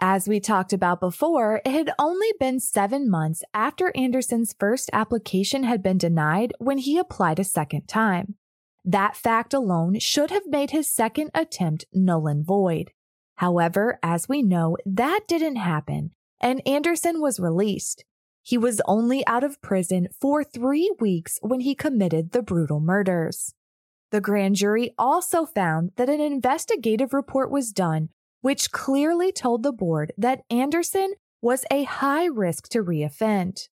As 0.00 0.28
we 0.28 0.38
talked 0.38 0.72
about 0.72 1.00
before, 1.00 1.60
it 1.64 1.72
had 1.72 1.90
only 1.98 2.28
been 2.38 2.60
seven 2.60 3.10
months 3.10 3.42
after 3.52 3.90
Anderson's 3.96 4.54
first 4.56 4.88
application 4.92 5.64
had 5.64 5.82
been 5.82 5.98
denied 5.98 6.52
when 6.60 6.78
he 6.78 6.98
applied 6.98 7.40
a 7.40 7.44
second 7.44 7.88
time. 7.88 8.36
That 8.84 9.16
fact 9.16 9.52
alone 9.52 9.98
should 9.98 10.30
have 10.30 10.46
made 10.46 10.70
his 10.70 10.88
second 10.88 11.32
attempt 11.34 11.84
null 11.92 12.28
and 12.28 12.46
void. 12.46 12.92
However, 13.38 13.98
as 14.04 14.28
we 14.28 14.40
know, 14.40 14.76
that 14.86 15.22
didn't 15.26 15.56
happen, 15.56 16.12
and 16.40 16.66
Anderson 16.66 17.20
was 17.20 17.40
released. 17.40 18.04
He 18.42 18.56
was 18.56 18.80
only 18.86 19.26
out 19.26 19.44
of 19.44 19.60
prison 19.60 20.08
for 20.20 20.42
three 20.42 20.90
weeks 21.00 21.38
when 21.42 21.60
he 21.60 21.74
committed 21.74 22.32
the 22.32 22.42
brutal 22.42 22.80
murders. 22.80 23.54
The 24.10 24.20
grand 24.20 24.56
jury 24.56 24.94
also 24.96 25.44
found 25.44 25.92
that 25.96 26.08
an 26.08 26.20
investigative 26.20 27.12
report 27.12 27.50
was 27.50 27.72
done 27.72 28.08
which 28.40 28.70
clearly 28.70 29.32
told 29.32 29.62
the 29.62 29.72
board 29.72 30.12
that 30.16 30.42
Anderson 30.50 31.14
was 31.40 31.64
a 31.70 31.84
high 31.84 32.26
risk 32.26 32.68
to 32.68 32.82
reoffend. 32.82 33.68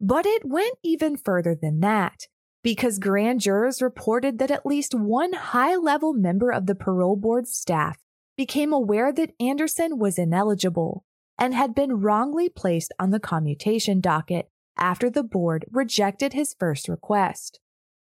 But 0.00 0.26
it 0.26 0.44
went 0.44 0.78
even 0.82 1.16
further 1.16 1.54
than 1.54 1.80
that, 1.80 2.26
because 2.62 2.98
grand 2.98 3.40
jurors 3.40 3.82
reported 3.82 4.38
that 4.38 4.50
at 4.50 4.66
least 4.66 4.94
one 4.94 5.32
high 5.32 5.76
level 5.76 6.12
member 6.12 6.50
of 6.50 6.66
the 6.66 6.74
parole 6.74 7.16
board 7.16 7.46
staff 7.46 7.98
became 8.36 8.72
aware 8.72 9.12
that 9.12 9.32
Anderson 9.40 9.98
was 9.98 10.18
ineligible 10.18 11.04
and 11.38 11.54
had 11.54 11.74
been 11.74 12.00
wrongly 12.00 12.48
placed 12.48 12.92
on 12.98 13.10
the 13.10 13.20
commutation 13.20 14.00
docket 14.00 14.50
after 14.76 15.08
the 15.08 15.22
board 15.22 15.64
rejected 15.70 16.32
his 16.32 16.54
first 16.58 16.88
request. 16.88 17.60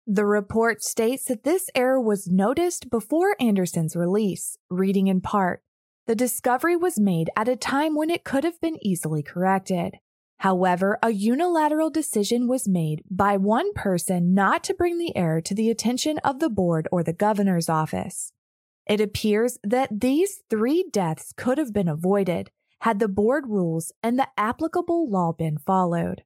The 0.06 0.26
report 0.26 0.84
states 0.84 1.26
that 1.26 1.44
this 1.44 1.70
error 1.74 2.00
was 2.00 2.28
noticed 2.28 2.90
before 2.90 3.36
Anderson's 3.40 3.96
release, 3.96 4.58
reading 4.70 5.08
in 5.08 5.22
part, 5.22 5.64
the 6.06 6.16
discovery 6.16 6.76
was 6.76 7.00
made 7.00 7.30
at 7.38 7.48
a 7.48 7.56
time 7.56 7.96
when 7.96 8.10
it 8.10 8.26
could 8.26 8.44
have 8.44 8.60
been 8.60 8.78
easily 8.86 9.24
corrected. 9.24 10.00
However, 10.40 11.00
a 11.02 11.12
unilateral 11.12 11.90
decision 11.90 12.50
was 12.50 12.68
made 12.68 13.04
by 13.10 13.38
one 13.38 13.72
person 13.74 14.34
not 14.34 14.66
to 14.66 14.74
bring 14.74 14.98
the 14.98 15.16
error 15.16 15.40
to 15.40 15.56
the 15.56 15.70
attention 15.70 16.18
of 16.20 16.40
the 16.40 16.50
board 16.50 16.90
or 16.92 17.04
the 17.04 17.14
governor's 17.14 17.70
office. 17.70 18.34
It 18.86 19.00
appears 19.00 19.58
that 19.64 20.02
these 20.02 20.42
three 20.50 20.84
deaths 20.92 21.34
could 21.38 21.58
have 21.58 21.72
been 21.72 21.88
avoided 21.88 22.52
had 22.84 23.00
the 23.00 23.08
board 23.08 23.48
rules 23.48 23.94
and 24.04 24.20
the 24.20 24.28
applicable 24.38 25.10
law 25.10 25.32
been 25.32 25.58
followed. 25.58 26.22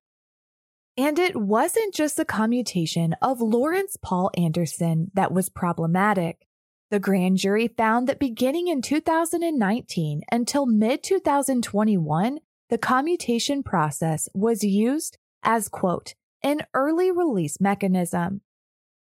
And 0.97 1.19
it 1.19 1.35
wasn't 1.35 1.93
just 1.93 2.17
the 2.17 2.25
commutation 2.25 3.13
of 3.21 3.39
Lawrence 3.39 3.95
Paul 4.01 4.31
Anderson 4.35 5.11
that 5.13 5.31
was 5.31 5.49
problematic. 5.49 6.47
The 6.89 6.99
grand 6.99 7.37
jury 7.37 7.67
found 7.67 8.07
that 8.07 8.17
beginning 8.17 8.69
in 8.69 8.81
2019 8.81 10.21
until 10.31 10.65
mid 10.65 11.03
2021, 11.03 12.39
the 12.71 12.77
commutation 12.79 13.61
process 13.61 14.27
was 14.33 14.63
used 14.63 15.19
as, 15.43 15.69
quote, 15.69 16.15
an 16.41 16.61
early 16.73 17.11
release 17.11 17.61
mechanism. 17.61 18.41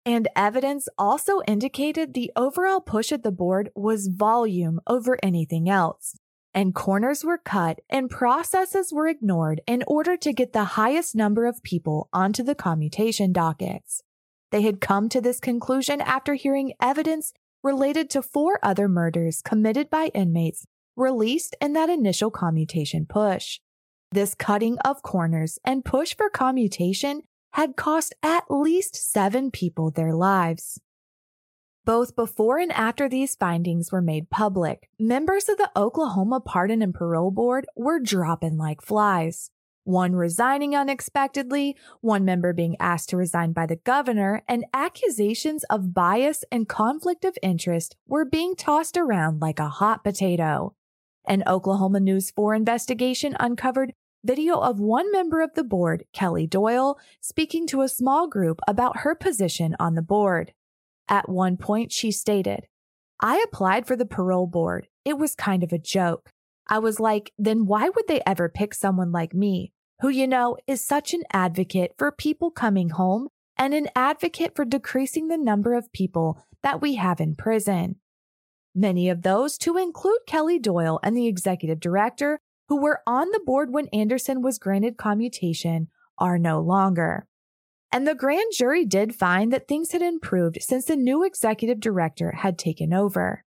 And 0.07 0.27
evidence 0.35 0.87
also 0.97 1.41
indicated 1.47 2.15
the 2.15 2.31
overall 2.35 2.81
push 2.81 3.11
at 3.11 3.21
the 3.21 3.31
board 3.31 3.69
was 3.75 4.07
volume 4.07 4.79
over 4.87 5.19
anything 5.21 5.69
else. 5.69 6.15
And 6.53 6.75
corners 6.75 7.23
were 7.23 7.39
cut 7.39 7.79
and 7.89 8.09
processes 8.09 8.93
were 8.93 9.07
ignored 9.07 9.61
in 9.65 9.83
order 9.87 10.15
to 10.17 10.33
get 10.33 10.53
the 10.53 10.63
highest 10.63 11.15
number 11.15 11.45
of 11.45 11.63
people 11.63 12.09
onto 12.13 12.43
the 12.43 12.55
commutation 12.55 13.33
dockets. 13.33 14.03
They 14.51 14.61
had 14.61 14.79
come 14.79 15.09
to 15.09 15.19
this 15.19 15.39
conclusion 15.39 15.99
after 15.99 16.35
hearing 16.35 16.73
evidence 16.79 17.33
related 17.63 18.09
to 18.11 18.21
four 18.21 18.59
other 18.61 18.87
murders 18.87 19.41
committed 19.41 19.89
by 19.89 20.11
inmates 20.13 20.65
released 20.95 21.55
in 21.59 21.73
that 21.73 21.89
initial 21.89 22.29
commutation 22.29 23.07
push. 23.07 23.59
This 24.11 24.35
cutting 24.35 24.77
of 24.85 25.01
corners 25.01 25.57
and 25.65 25.83
push 25.83 26.15
for 26.15 26.29
commutation 26.29 27.23
had 27.53 27.75
cost 27.75 28.13
at 28.21 28.43
least 28.49 28.95
seven 28.95 29.49
people 29.49 29.89
their 29.89 30.13
lives. 30.13 30.79
Both 31.85 32.15
before 32.15 32.59
and 32.59 32.71
after 32.71 33.09
these 33.09 33.35
findings 33.35 33.91
were 33.91 34.01
made 34.01 34.29
public, 34.29 34.89
members 34.97 35.49
of 35.49 35.57
the 35.57 35.69
Oklahoma 35.75 36.39
Pardon 36.39 36.81
and 36.81 36.93
Parole 36.93 37.31
Board 37.31 37.65
were 37.75 37.99
dropping 37.99 38.57
like 38.57 38.81
flies 38.81 39.49
one 39.83 40.15
resigning 40.15 40.75
unexpectedly, 40.75 41.75
one 42.01 42.23
member 42.23 42.53
being 42.53 42.77
asked 42.79 43.09
to 43.09 43.17
resign 43.17 43.51
by 43.51 43.65
the 43.65 43.75
governor, 43.75 44.43
and 44.47 44.65
accusations 44.73 45.63
of 45.65 45.93
bias 45.93 46.43
and 46.51 46.69
conflict 46.69 47.25
of 47.25 47.37
interest 47.41 47.95
were 48.07 48.25
being 48.25 48.55
tossed 48.55 48.97
around 48.97 49.41
like 49.41 49.59
a 49.59 49.67
hot 49.67 50.03
potato. 50.03 50.73
An 51.25 51.43
Oklahoma 51.47 51.99
News 51.99 52.31
4 52.31 52.55
investigation 52.55 53.35
uncovered 53.39 53.93
video 54.23 54.57
of 54.57 54.79
one 54.79 55.11
member 55.11 55.41
of 55.41 55.53
the 55.53 55.63
board, 55.63 56.05
Kelly 56.13 56.47
Doyle, 56.47 56.97
speaking 57.19 57.67
to 57.67 57.81
a 57.81 57.89
small 57.89 58.27
group 58.27 58.61
about 58.67 58.99
her 58.99 59.15
position 59.15 59.75
on 59.79 59.95
the 59.95 60.01
board. 60.01 60.53
At 61.07 61.29
one 61.29 61.57
point, 61.57 61.91
she 61.91 62.11
stated, 62.11 62.67
I 63.19 63.43
applied 63.45 63.85
for 63.87 63.95
the 63.95 64.05
parole 64.05 64.47
board. 64.47 64.87
It 65.05 65.17
was 65.17 65.35
kind 65.35 65.63
of 65.63 65.71
a 65.71 65.77
joke. 65.77 66.29
I 66.67 66.79
was 66.79 66.99
like, 66.99 67.31
then 67.37 67.65
why 67.65 67.89
would 67.89 68.07
they 68.07 68.21
ever 68.25 68.49
pick 68.49 68.73
someone 68.73 69.11
like 69.11 69.33
me, 69.33 69.73
who, 70.01 70.09
you 70.09 70.27
know, 70.27 70.57
is 70.67 70.85
such 70.85 71.13
an 71.13 71.23
advocate 71.31 71.93
for 71.97 72.11
people 72.11 72.51
coming 72.51 72.89
home 72.89 73.27
and 73.57 73.73
an 73.73 73.89
advocate 73.95 74.55
for 74.55 74.65
decreasing 74.65 75.27
the 75.27 75.37
number 75.37 75.73
of 75.73 75.91
people 75.91 76.41
that 76.63 76.81
we 76.81 76.95
have 76.95 77.19
in 77.19 77.35
prison? 77.35 77.97
Many 78.73 79.09
of 79.09 79.21
those, 79.21 79.57
to 79.59 79.77
include 79.77 80.19
Kelly 80.25 80.57
Doyle 80.57 80.99
and 81.03 81.15
the 81.15 81.27
executive 81.27 81.79
director, 81.79 82.39
who 82.69 82.81
were 82.81 83.01
on 83.05 83.29
the 83.29 83.41
board 83.45 83.71
when 83.71 83.87
Anderson 83.89 84.41
was 84.41 84.57
granted 84.57 84.97
commutation, 84.97 85.89
are 86.17 86.39
no 86.39 86.59
longer. 86.59 87.27
And 87.93 88.07
the 88.07 88.15
grand 88.15 88.51
jury 88.57 88.85
did 88.85 89.13
find 89.13 89.53
that 89.53 89.67
things 89.67 89.91
had 89.91 90.01
improved 90.01 90.57
since 90.61 90.85
the 90.85 90.95
new 90.95 91.23
executive 91.23 91.79
director 91.79 92.31
had 92.31 92.57
taken 92.57 92.91
over. 92.91 93.43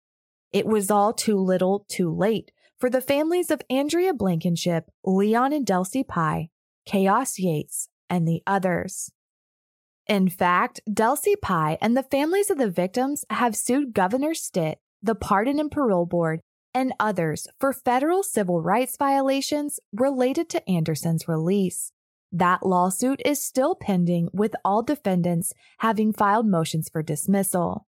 It 0.51 0.65
was 0.67 0.91
all 0.91 1.13
too 1.13 1.37
little, 1.37 1.85
too 1.91 2.11
late 2.11 2.51
for 2.79 2.89
the 2.89 3.03
families 3.03 3.51
of 3.51 3.61
Andrea 3.69 4.15
Blankenship, 4.15 4.91
Leon 5.05 5.53
and 5.53 5.67
Delcy 5.67 6.09
Pye, 6.09 6.49
Kaeos 6.89 7.39
Yates, 7.39 7.91
and 8.09 8.27
the 8.27 8.43
others. 8.47 9.13
In 10.07 10.31
fact, 10.31 10.81
Delcy 10.89 11.35
Pye 11.41 11.77
and 11.83 11.95
the 11.95 12.03
families 12.03 12.49
of 12.49 12.57
the 12.57 12.71
victims 12.71 13.27
have 13.29 13.55
sued 13.55 13.93
Governor 13.93 14.33
Stitt, 14.33 14.79
the 15.03 15.15
Pardon 15.15 15.61
and 15.61 15.71
Parole 15.71 16.07
Board, 16.07 16.41
and 16.73 16.95
others 16.99 17.47
for 17.59 17.75
federal 17.75 18.23
civil 18.23 18.63
rights 18.63 18.97
violations 18.97 19.79
related 19.93 20.49
to 20.49 20.69
Anderson's 20.69 21.29
release. 21.29 21.93
That 22.33 22.65
lawsuit 22.65 23.21
is 23.25 23.45
still 23.45 23.75
pending 23.75 24.29
with 24.33 24.55
all 24.65 24.83
defendants 24.83 25.53
having 25.79 26.13
filed 26.13 26.47
motions 26.47 26.89
for 26.89 27.03
dismissal. 27.03 27.87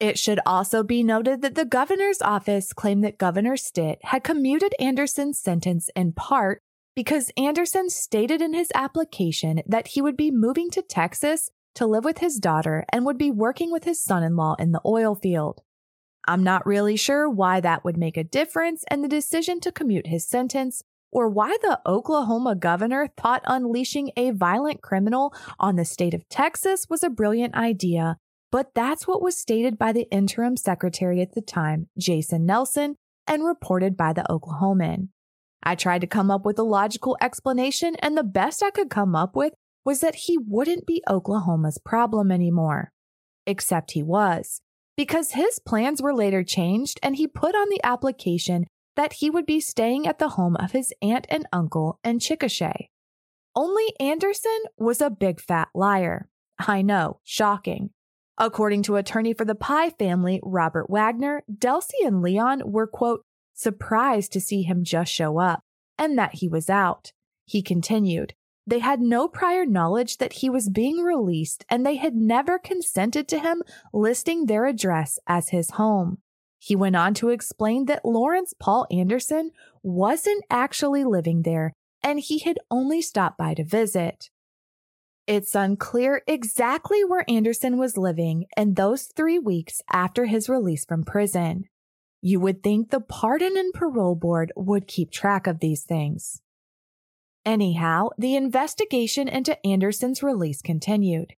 It 0.00 0.18
should 0.18 0.40
also 0.44 0.82
be 0.82 1.04
noted 1.04 1.42
that 1.42 1.54
the 1.54 1.64
governor's 1.64 2.20
office 2.20 2.72
claimed 2.72 3.04
that 3.04 3.18
Governor 3.18 3.56
Stitt 3.56 4.00
had 4.02 4.24
commuted 4.24 4.74
Anderson's 4.80 5.38
sentence 5.38 5.90
in 5.94 6.12
part 6.12 6.60
because 6.96 7.30
Anderson 7.36 7.88
stated 7.88 8.42
in 8.42 8.52
his 8.52 8.72
application 8.74 9.62
that 9.64 9.88
he 9.88 10.02
would 10.02 10.16
be 10.16 10.32
moving 10.32 10.70
to 10.70 10.82
Texas 10.82 11.50
to 11.76 11.86
live 11.86 12.04
with 12.04 12.18
his 12.18 12.38
daughter 12.38 12.84
and 12.92 13.06
would 13.06 13.16
be 13.16 13.30
working 13.30 13.70
with 13.70 13.84
his 13.84 14.02
son 14.02 14.24
in 14.24 14.34
law 14.34 14.56
in 14.58 14.72
the 14.72 14.82
oil 14.84 15.14
field. 15.14 15.62
I'm 16.26 16.42
not 16.42 16.66
really 16.66 16.96
sure 16.96 17.28
why 17.30 17.60
that 17.60 17.84
would 17.84 17.96
make 17.96 18.16
a 18.16 18.24
difference 18.24 18.84
in 18.90 19.02
the 19.02 19.08
decision 19.08 19.60
to 19.60 19.72
commute 19.72 20.08
his 20.08 20.26
sentence 20.26 20.82
or 21.12 21.28
why 21.28 21.56
the 21.62 21.78
Oklahoma 21.86 22.56
governor 22.56 23.08
thought 23.16 23.42
unleashing 23.46 24.10
a 24.16 24.30
violent 24.30 24.82
criminal 24.82 25.32
on 25.60 25.76
the 25.76 25.84
state 25.84 26.14
of 26.14 26.28
Texas 26.28 26.86
was 26.88 27.04
a 27.04 27.10
brilliant 27.10 27.54
idea 27.54 28.16
but 28.52 28.74
that's 28.74 29.08
what 29.08 29.22
was 29.22 29.36
stated 29.36 29.78
by 29.78 29.92
the 29.92 30.06
interim 30.12 30.58
secretary 30.58 31.22
at 31.22 31.32
the 31.32 31.40
time, 31.40 31.88
Jason 31.98 32.44
Nelson, 32.44 32.96
and 33.26 33.44
reported 33.44 33.96
by 33.96 34.12
the 34.12 34.26
Oklahoman. 34.28 35.08
I 35.62 35.74
tried 35.74 36.02
to 36.02 36.06
come 36.06 36.30
up 36.30 36.44
with 36.44 36.58
a 36.58 36.62
logical 36.62 37.16
explanation, 37.20 37.96
and 38.00 38.16
the 38.16 38.22
best 38.22 38.62
I 38.62 38.70
could 38.70 38.90
come 38.90 39.16
up 39.16 39.34
with 39.34 39.54
was 39.86 40.00
that 40.00 40.26
he 40.26 40.36
wouldn't 40.36 40.86
be 40.86 41.02
Oklahoma's 41.08 41.78
problem 41.78 42.30
anymore. 42.30 42.92
Except 43.46 43.92
he 43.92 44.02
was, 44.02 44.60
because 44.98 45.32
his 45.32 45.58
plans 45.58 46.02
were 46.02 46.14
later 46.14 46.44
changed 46.44 47.00
and 47.02 47.16
he 47.16 47.26
put 47.26 47.54
on 47.54 47.70
the 47.70 47.80
application 47.82 48.66
that 48.96 49.14
he 49.14 49.30
would 49.30 49.46
be 49.46 49.60
staying 49.60 50.06
at 50.06 50.18
the 50.18 50.30
home 50.30 50.56
of 50.56 50.72
his 50.72 50.92
aunt 51.02 51.26
and 51.30 51.46
uncle 51.52 51.98
in 52.04 52.18
Chickasha. 52.18 52.88
Only 53.54 53.94
Anderson 54.00 54.58
was 54.76 55.00
a 55.00 55.10
big 55.10 55.40
fat 55.40 55.68
liar. 55.74 56.28
I 56.58 56.82
know, 56.82 57.20
shocking. 57.22 57.90
According 58.38 58.82
to 58.84 58.96
attorney 58.96 59.34
for 59.34 59.44
the 59.44 59.54
Pye 59.54 59.90
family, 59.90 60.40
Robert 60.42 60.88
Wagner, 60.88 61.42
Delcy 61.52 62.04
and 62.04 62.22
Leon 62.22 62.62
were, 62.64 62.86
quote, 62.86 63.24
surprised 63.54 64.32
to 64.32 64.40
see 64.40 64.62
him 64.62 64.84
just 64.84 65.12
show 65.12 65.38
up. 65.38 65.62
and 65.98 66.18
that 66.18 66.36
he 66.36 66.48
was 66.48 66.70
out. 66.70 67.12
He 67.44 67.62
continued, 67.62 68.34
they 68.66 68.78
had 68.78 69.00
no 69.00 69.28
prior 69.28 69.66
knowledge 69.66 70.16
that 70.18 70.34
he 70.34 70.48
was 70.48 70.70
being 70.70 70.98
released 70.98 71.64
and 71.68 71.84
they 71.84 71.96
had 71.96 72.14
never 72.14 72.58
consented 72.58 73.28
to 73.28 73.38
him 73.38 73.62
listing 73.92 74.46
their 74.46 74.66
address 74.66 75.18
as 75.26 75.50
his 75.50 75.72
home. 75.72 76.18
He 76.64 76.76
went 76.76 76.94
on 76.94 77.12
to 77.14 77.30
explain 77.30 77.86
that 77.86 78.04
Lawrence 78.04 78.54
Paul 78.56 78.86
Anderson 78.88 79.50
wasn't 79.82 80.44
actually 80.48 81.02
living 81.02 81.42
there 81.42 81.72
and 82.04 82.20
he 82.20 82.38
had 82.38 82.60
only 82.70 83.02
stopped 83.02 83.36
by 83.36 83.54
to 83.54 83.64
visit. 83.64 84.30
It's 85.26 85.56
unclear 85.56 86.22
exactly 86.28 87.02
where 87.02 87.28
Anderson 87.28 87.78
was 87.78 87.96
living 87.96 88.44
in 88.56 88.74
those 88.74 89.08
three 89.16 89.40
weeks 89.40 89.80
after 89.90 90.26
his 90.26 90.48
release 90.48 90.84
from 90.84 91.02
prison. 91.02 91.64
You 92.20 92.38
would 92.38 92.62
think 92.62 92.90
the 92.90 93.00
Pardon 93.00 93.56
and 93.56 93.74
Parole 93.74 94.14
Board 94.14 94.52
would 94.54 94.86
keep 94.86 95.10
track 95.10 95.48
of 95.48 95.58
these 95.58 95.82
things. 95.82 96.42
Anyhow, 97.44 98.10
the 98.16 98.36
investigation 98.36 99.26
into 99.26 99.58
Anderson's 99.66 100.22
release 100.22 100.62
continued. 100.62 101.32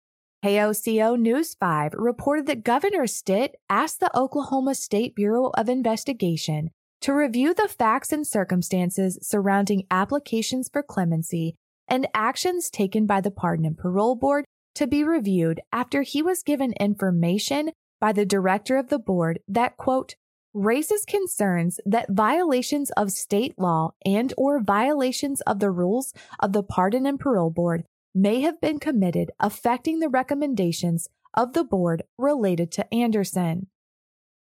KOCO 0.44 1.16
News 1.16 1.54
5 1.54 1.92
reported 1.94 2.46
that 2.46 2.64
Governor 2.64 3.06
Stitt 3.06 3.54
asked 3.70 4.00
the 4.00 4.10
Oklahoma 4.16 4.74
State 4.74 5.14
Bureau 5.14 5.52
of 5.54 5.68
Investigation 5.68 6.70
to 7.00 7.12
review 7.12 7.54
the 7.54 7.68
facts 7.68 8.10
and 8.10 8.26
circumstances 8.26 9.20
surrounding 9.22 9.86
applications 9.88 10.68
for 10.68 10.82
clemency 10.82 11.54
and 11.86 12.08
actions 12.12 12.70
taken 12.70 13.06
by 13.06 13.20
the 13.20 13.30
Pardon 13.30 13.64
and 13.66 13.78
Parole 13.78 14.16
Board 14.16 14.44
to 14.74 14.88
be 14.88 15.04
reviewed 15.04 15.60
after 15.72 16.02
he 16.02 16.22
was 16.22 16.42
given 16.42 16.72
information 16.80 17.70
by 18.00 18.10
the 18.10 18.26
director 18.26 18.76
of 18.76 18.88
the 18.88 18.98
board 18.98 19.38
that, 19.46 19.76
quote, 19.76 20.16
raises 20.52 21.04
concerns 21.04 21.78
that 21.86 22.10
violations 22.10 22.90
of 22.96 23.12
state 23.12 23.54
law 23.58 23.92
and 24.04 24.34
or 24.36 24.60
violations 24.60 25.40
of 25.42 25.60
the 25.60 25.70
rules 25.70 26.12
of 26.40 26.52
the 26.52 26.64
Pardon 26.64 27.06
and 27.06 27.20
Parole 27.20 27.50
Board 27.50 27.84
may 28.14 28.40
have 28.40 28.60
been 28.60 28.78
committed 28.78 29.30
affecting 29.40 30.00
the 30.00 30.08
recommendations 30.08 31.08
of 31.34 31.52
the 31.52 31.64
board 31.64 32.02
related 32.18 32.70
to 32.72 32.94
Anderson. 32.94 33.68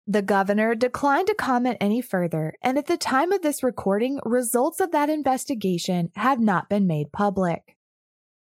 The 0.06 0.22
governor 0.22 0.74
declined 0.74 1.28
to 1.28 1.34
comment 1.34 1.76
any 1.80 2.00
further, 2.00 2.54
and 2.62 2.78
at 2.78 2.86
the 2.86 2.96
time 2.96 3.32
of 3.32 3.42
this 3.42 3.62
recording, 3.62 4.18
results 4.24 4.80
of 4.80 4.90
that 4.92 5.10
investigation 5.10 6.10
have 6.16 6.40
not 6.40 6.68
been 6.68 6.86
made 6.86 7.12
public. 7.12 7.76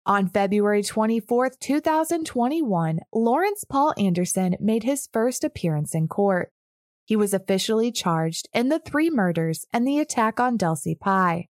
On 0.05 0.27
February 0.27 0.81
24, 0.81 1.51
2021, 1.59 2.99
Lawrence 3.13 3.63
Paul 3.65 3.93
Anderson 3.97 4.55
made 4.59 4.83
his 4.83 5.09
first 5.11 5.43
appearance 5.43 5.93
in 5.93 6.07
court. 6.07 6.51
He 7.05 7.15
was 7.15 7.33
officially 7.33 7.91
charged 7.91 8.47
in 8.53 8.69
the 8.69 8.79
three 8.79 9.09
murders 9.09 9.65
and 9.73 9.85
the 9.85 9.99
attack 9.99 10.39
on 10.39 10.57
Delcy 10.57 10.97
Pye. 10.99 11.47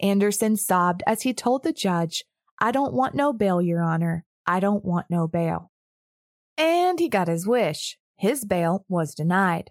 Anderson 0.00 0.56
sobbed 0.56 1.02
as 1.06 1.22
he 1.22 1.32
told 1.32 1.62
the 1.62 1.72
judge, 1.72 2.24
I 2.60 2.72
don't 2.72 2.92
want 2.92 3.14
no 3.14 3.32
bail, 3.32 3.62
Your 3.62 3.82
Honor. 3.82 4.24
I 4.46 4.60
don't 4.60 4.84
want 4.84 5.06
no 5.10 5.28
bail. 5.28 5.70
And 6.56 6.98
he 6.98 7.08
got 7.08 7.28
his 7.28 7.46
wish. 7.46 7.98
His 8.16 8.44
bail 8.44 8.84
was 8.88 9.14
denied. 9.14 9.70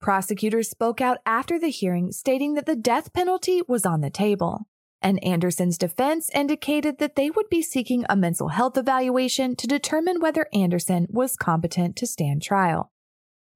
Prosecutors 0.00 0.70
spoke 0.70 1.00
out 1.00 1.18
after 1.26 1.58
the 1.58 1.70
hearing 1.70 2.12
stating 2.12 2.54
that 2.54 2.66
the 2.66 2.76
death 2.76 3.12
penalty 3.12 3.62
was 3.66 3.84
on 3.84 4.00
the 4.00 4.10
table. 4.10 4.68
And 5.02 5.22
Anderson's 5.24 5.78
defense 5.78 6.30
indicated 6.34 6.98
that 6.98 7.16
they 7.16 7.30
would 7.30 7.48
be 7.48 7.62
seeking 7.62 8.04
a 8.08 8.16
mental 8.16 8.48
health 8.48 8.76
evaluation 8.76 9.56
to 9.56 9.66
determine 9.66 10.20
whether 10.20 10.46
Anderson 10.52 11.06
was 11.10 11.36
competent 11.36 11.96
to 11.96 12.06
stand 12.06 12.42
trial. 12.42 12.92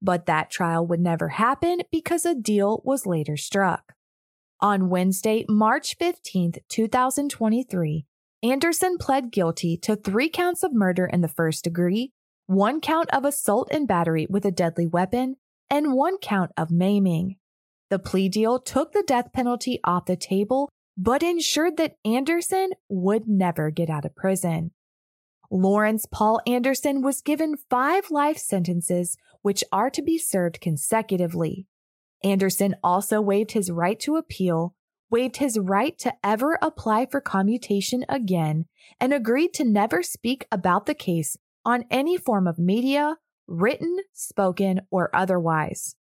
But 0.00 0.26
that 0.26 0.50
trial 0.50 0.84
would 0.86 1.00
never 1.00 1.28
happen 1.28 1.78
because 1.92 2.24
a 2.24 2.34
deal 2.34 2.82
was 2.84 3.06
later 3.06 3.36
struck. 3.36 3.94
On 4.60 4.88
Wednesday, 4.88 5.44
March 5.48 5.96
15, 5.98 6.54
2023, 6.68 8.06
Anderson 8.44 8.98
pled 8.98 9.30
guilty 9.30 9.76
to 9.76 9.94
three 9.94 10.28
counts 10.28 10.64
of 10.64 10.74
murder 10.74 11.06
in 11.06 11.20
the 11.20 11.28
first 11.28 11.62
degree, 11.62 12.10
one 12.46 12.80
count 12.80 13.08
of 13.10 13.24
assault 13.24 13.68
and 13.70 13.86
battery 13.86 14.26
with 14.28 14.44
a 14.44 14.50
deadly 14.50 14.86
weapon, 14.86 15.36
and 15.70 15.92
one 15.92 16.18
count 16.18 16.50
of 16.56 16.70
maiming. 16.70 17.36
The 17.88 18.00
plea 18.00 18.28
deal 18.28 18.58
took 18.58 18.92
the 18.92 19.04
death 19.06 19.32
penalty 19.32 19.78
off 19.84 20.06
the 20.06 20.16
table, 20.16 20.68
but 20.96 21.22
ensured 21.22 21.76
that 21.76 21.96
Anderson 22.04 22.70
would 22.88 23.28
never 23.28 23.70
get 23.70 23.88
out 23.88 24.04
of 24.04 24.16
prison. 24.16 24.72
Lawrence 25.48 26.06
Paul 26.10 26.40
Anderson 26.44 27.00
was 27.00 27.20
given 27.20 27.56
five 27.70 28.10
life 28.10 28.38
sentences, 28.38 29.16
which 29.42 29.62
are 29.70 29.90
to 29.90 30.02
be 30.02 30.18
served 30.18 30.60
consecutively. 30.60 31.66
Anderson 32.24 32.74
also 32.82 33.20
waived 33.20 33.52
his 33.52 33.70
right 33.70 34.00
to 34.00 34.16
appeal, 34.16 34.74
waived 35.12 35.36
his 35.36 35.58
right 35.58 35.96
to 35.98 36.14
ever 36.24 36.58
apply 36.62 37.06
for 37.06 37.20
commutation 37.20 38.04
again, 38.08 38.64
and 38.98 39.12
agreed 39.12 39.52
to 39.54 39.64
never 39.64 40.02
speak 40.02 40.46
about 40.50 40.86
the 40.86 40.94
case 40.94 41.36
on 41.64 41.84
any 41.90 42.16
form 42.16 42.48
of 42.48 42.58
media, 42.58 43.18
written, 43.46 43.98
spoken, 44.14 44.80
or 44.90 45.14
otherwise. 45.14 45.94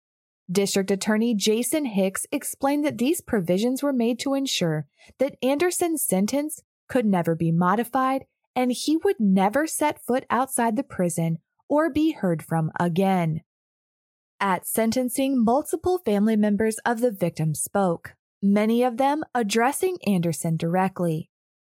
District 0.50 0.90
Attorney 0.90 1.34
Jason 1.34 1.86
Hicks 1.86 2.26
explained 2.30 2.84
that 2.84 2.98
these 2.98 3.20
provisions 3.20 3.82
were 3.82 3.92
made 3.92 4.18
to 4.20 4.34
ensure 4.34 4.86
that 5.18 5.36
Anderson's 5.42 6.02
sentence 6.02 6.62
could 6.88 7.04
never 7.04 7.34
be 7.34 7.50
modified 7.50 8.24
and 8.54 8.72
he 8.72 8.96
would 8.98 9.20
never 9.20 9.66
set 9.66 10.04
foot 10.04 10.24
outside 10.30 10.76
the 10.76 10.82
prison 10.82 11.38
or 11.68 11.90
be 11.90 12.12
heard 12.12 12.42
from 12.42 12.70
again. 12.80 13.42
At 14.40 14.66
sentencing, 14.66 15.42
multiple 15.42 15.98
family 15.98 16.36
members 16.36 16.78
of 16.84 17.00
the 17.00 17.10
victim 17.10 17.54
spoke, 17.54 18.14
many 18.42 18.82
of 18.82 18.96
them 18.96 19.24
addressing 19.34 19.98
Anderson 20.06 20.56
directly. 20.56 21.30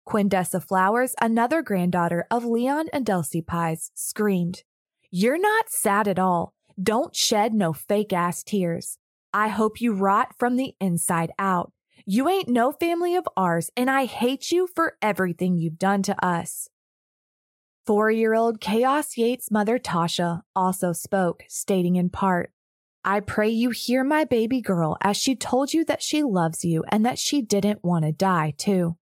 Quindessa 0.08 0.62
Flowers, 0.62 1.16
another 1.22 1.62
granddaughter 1.62 2.26
of 2.30 2.44
Leon 2.44 2.88
and 2.92 3.06
Delcy 3.06 3.46
Pyes, 3.46 3.92
screamed, 3.94 4.64
You're 5.10 5.40
not 5.40 5.70
sad 5.70 6.08
at 6.08 6.20
all. 6.20 6.54
Don't 6.82 7.16
shed 7.16 7.54
no 7.54 7.74
fake 7.74 8.12
ass 8.12 8.44
tears. 8.44 8.98
I 9.34 9.48
hope 9.48 9.82
you 9.82 9.94
rot 9.94 10.34
from 10.38 10.58
the 10.58 10.76
inside 10.80 11.32
out. 11.40 11.72
You 12.06 12.28
ain't 12.28 12.50
no 12.50 12.72
family 12.72 13.16
of 13.16 13.28
ours, 13.38 13.70
and 13.78 13.90
I 13.90 14.06
hate 14.06 14.52
you 14.52 14.68
for 14.76 14.98
everything 15.02 15.58
you've 15.58 15.80
done 15.80 16.04
to 16.04 16.26
us. 16.26 16.70
Four 17.86 18.12
year 18.12 18.34
old 18.34 18.60
Kaeos 18.60 19.18
Yates' 19.18 19.52
mother, 19.52 19.78
Tasha, 19.80 20.42
also 20.56 20.94
spoke, 20.94 21.44
stating 21.48 21.96
in 21.96 22.10
part, 22.10 22.52
I 23.06 23.20
pray 23.20 23.50
you 23.50 23.72
hear 23.72 24.04
my 24.04 24.24
baby 24.24 24.62
girl 24.62 24.98
as 25.02 25.18
she 25.18 25.36
told 25.36 25.74
you 25.74 25.84
that 25.86 26.02
she 26.02 26.24
loves 26.24 26.64
you 26.64 26.84
and 26.90 27.06
that 27.06 27.20
she 27.20 27.42
didn't 27.42 27.84
want 27.84 28.06
to 28.06 28.12
die, 28.12 28.54
too. 28.58 28.98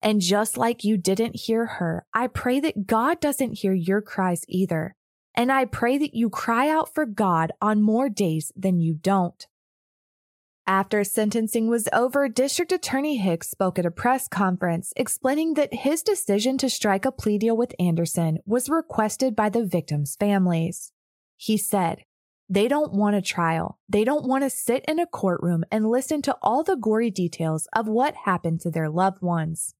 And 0.00 0.20
just 0.20 0.56
like 0.56 0.84
you 0.84 0.96
didn't 0.96 1.36
hear 1.36 1.66
her, 1.66 2.06
I 2.14 2.26
pray 2.26 2.60
that 2.60 2.86
God 2.86 3.20
doesn't 3.20 3.58
hear 3.58 3.72
your 3.72 4.00
cries 4.00 4.44
either. 4.48 4.96
And 5.34 5.52
I 5.52 5.64
pray 5.64 5.98
that 5.98 6.14
you 6.14 6.28
cry 6.28 6.68
out 6.68 6.92
for 6.94 7.06
God 7.06 7.52
on 7.60 7.82
more 7.82 8.08
days 8.08 8.52
than 8.56 8.80
you 8.80 8.94
don't. 8.94 9.46
After 10.66 11.02
sentencing 11.02 11.68
was 11.68 11.88
over, 11.92 12.28
District 12.28 12.70
Attorney 12.70 13.16
Hicks 13.16 13.50
spoke 13.50 13.78
at 13.78 13.86
a 13.86 13.90
press 13.90 14.28
conference 14.28 14.92
explaining 14.96 15.54
that 15.54 15.74
his 15.74 16.02
decision 16.02 16.56
to 16.58 16.70
strike 16.70 17.04
a 17.04 17.12
plea 17.12 17.38
deal 17.38 17.56
with 17.56 17.74
Anderson 17.80 18.38
was 18.46 18.68
requested 18.68 19.34
by 19.34 19.48
the 19.48 19.64
victims' 19.64 20.16
families. 20.16 20.92
He 21.36 21.56
said, 21.56 22.04
They 22.52 22.68
don't 22.68 22.92
want 22.92 23.16
a 23.16 23.22
trial. 23.22 23.78
They 23.88 24.04
don't 24.04 24.28
want 24.28 24.44
to 24.44 24.50
sit 24.50 24.84
in 24.86 24.98
a 24.98 25.06
courtroom 25.06 25.64
and 25.70 25.88
listen 25.88 26.20
to 26.20 26.36
all 26.42 26.62
the 26.62 26.76
gory 26.76 27.10
details 27.10 27.66
of 27.72 27.88
what 27.88 28.14
happened 28.26 28.60
to 28.60 28.70
their 28.70 28.90
loved 28.90 29.22
ones. 29.22 29.74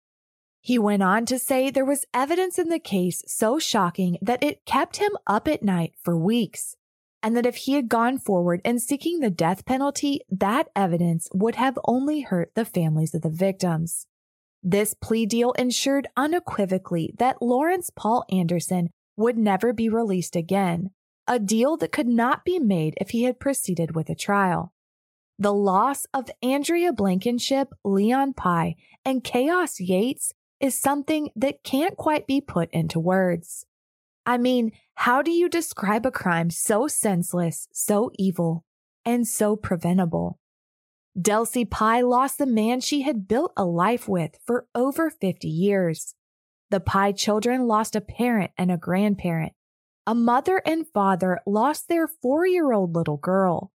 He 0.62 0.78
went 0.78 1.02
on 1.02 1.26
to 1.26 1.38
say 1.38 1.70
there 1.70 1.84
was 1.84 2.06
evidence 2.14 2.58
in 2.58 2.70
the 2.70 2.78
case 2.78 3.22
so 3.26 3.58
shocking 3.58 4.16
that 4.22 4.42
it 4.42 4.64
kept 4.64 4.96
him 4.96 5.10
up 5.26 5.48
at 5.48 5.62
night 5.62 5.92
for 6.02 6.16
weeks 6.16 6.76
and 7.22 7.36
that 7.36 7.44
if 7.44 7.56
he 7.56 7.74
had 7.74 7.90
gone 7.90 8.16
forward 8.16 8.62
in 8.64 8.78
seeking 8.78 9.20
the 9.20 9.28
death 9.28 9.66
penalty, 9.66 10.22
that 10.30 10.70
evidence 10.74 11.28
would 11.34 11.56
have 11.56 11.78
only 11.84 12.22
hurt 12.22 12.52
the 12.54 12.64
families 12.64 13.14
of 13.14 13.20
the 13.20 13.28
victims. 13.28 14.06
This 14.62 14.94
plea 14.94 15.26
deal 15.26 15.52
ensured 15.58 16.08
unequivocally 16.16 17.12
that 17.18 17.42
Lawrence 17.42 17.90
Paul 17.94 18.24
Anderson 18.32 18.88
would 19.14 19.36
never 19.36 19.74
be 19.74 19.90
released 19.90 20.36
again, 20.36 20.88
a 21.26 21.38
deal 21.38 21.76
that 21.76 21.92
could 21.92 22.08
not 22.08 22.44
be 22.44 22.58
made 22.58 22.94
if 23.00 23.10
he 23.10 23.24
had 23.24 23.40
proceeded 23.40 23.94
with 23.94 24.08
a 24.10 24.14
trial. 24.14 24.72
The 25.38 25.52
loss 25.52 26.06
of 26.12 26.30
Andrea 26.42 26.92
Blankenship, 26.92 27.72
Leon 27.84 28.34
Pye, 28.34 28.76
and 29.04 29.24
Kaeos 29.24 29.76
Yates 29.78 30.32
is 30.60 30.78
something 30.78 31.30
that 31.34 31.64
can't 31.64 31.96
quite 31.96 32.26
be 32.26 32.40
put 32.40 32.70
into 32.70 33.00
words. 33.00 33.66
I 34.24 34.38
mean, 34.38 34.72
how 34.94 35.22
do 35.22 35.32
you 35.32 35.48
describe 35.48 36.06
a 36.06 36.12
crime 36.12 36.50
so 36.50 36.86
senseless, 36.86 37.66
so 37.72 38.10
evil, 38.16 38.64
and 39.04 39.26
so 39.26 39.56
preventable? 39.56 40.38
Delcy 41.18 41.68
Pye 41.68 42.00
lost 42.00 42.38
the 42.38 42.46
man 42.46 42.80
she 42.80 43.02
had 43.02 43.28
built 43.28 43.52
a 43.56 43.64
life 43.64 44.08
with 44.08 44.38
for 44.46 44.66
over 44.74 45.10
50 45.10 45.48
years. 45.48 46.14
The 46.70 46.80
Pye 46.80 47.12
children 47.12 47.66
lost 47.66 47.96
a 47.96 48.00
parent 48.00 48.52
and 48.56 48.70
a 48.70 48.76
grandparent. 48.76 49.52
A 50.04 50.16
mother 50.16 50.60
and 50.66 50.84
father 50.88 51.38
lost 51.46 51.88
their 51.88 52.08
four 52.08 52.44
year 52.44 52.72
old 52.72 52.96
little 52.96 53.18
girl, 53.18 53.70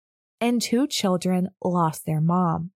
and 0.41 0.63
two 0.63 0.87
children 0.87 1.49
lost 1.65 2.07
their 2.07 2.21
mom. 2.21 2.71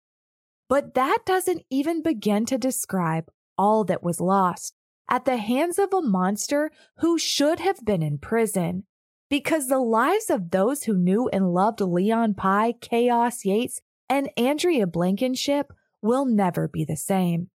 But 0.69 0.93
that 0.93 1.19
doesn't 1.25 1.63
even 1.69 2.01
begin 2.01 2.45
to 2.45 2.57
describe 2.57 3.29
all 3.57 3.83
that 3.83 4.01
was 4.01 4.21
lost 4.21 4.75
at 5.09 5.25
the 5.25 5.37
hands 5.37 5.77
of 5.77 5.93
a 5.93 6.01
monster 6.01 6.71
who 6.99 7.19
should 7.19 7.59
have 7.59 7.83
been 7.83 8.01
in 8.01 8.17
prison. 8.17 8.85
Because 9.29 9.67
the 9.67 9.79
lives 9.79 10.29
of 10.29 10.51
those 10.51 10.83
who 10.83 10.97
knew 10.97 11.27
and 11.29 11.53
loved 11.53 11.81
Leon 11.81 12.35
Pye, 12.35 12.73
Kaeos 12.79 13.43
Yates, 13.43 13.81
and 14.07 14.29
Andrea 14.37 14.87
Blankenship 14.87 15.73
will 16.01 16.25
never 16.25 16.67
be 16.67 16.85
the 16.85 16.95
same. 16.95 17.49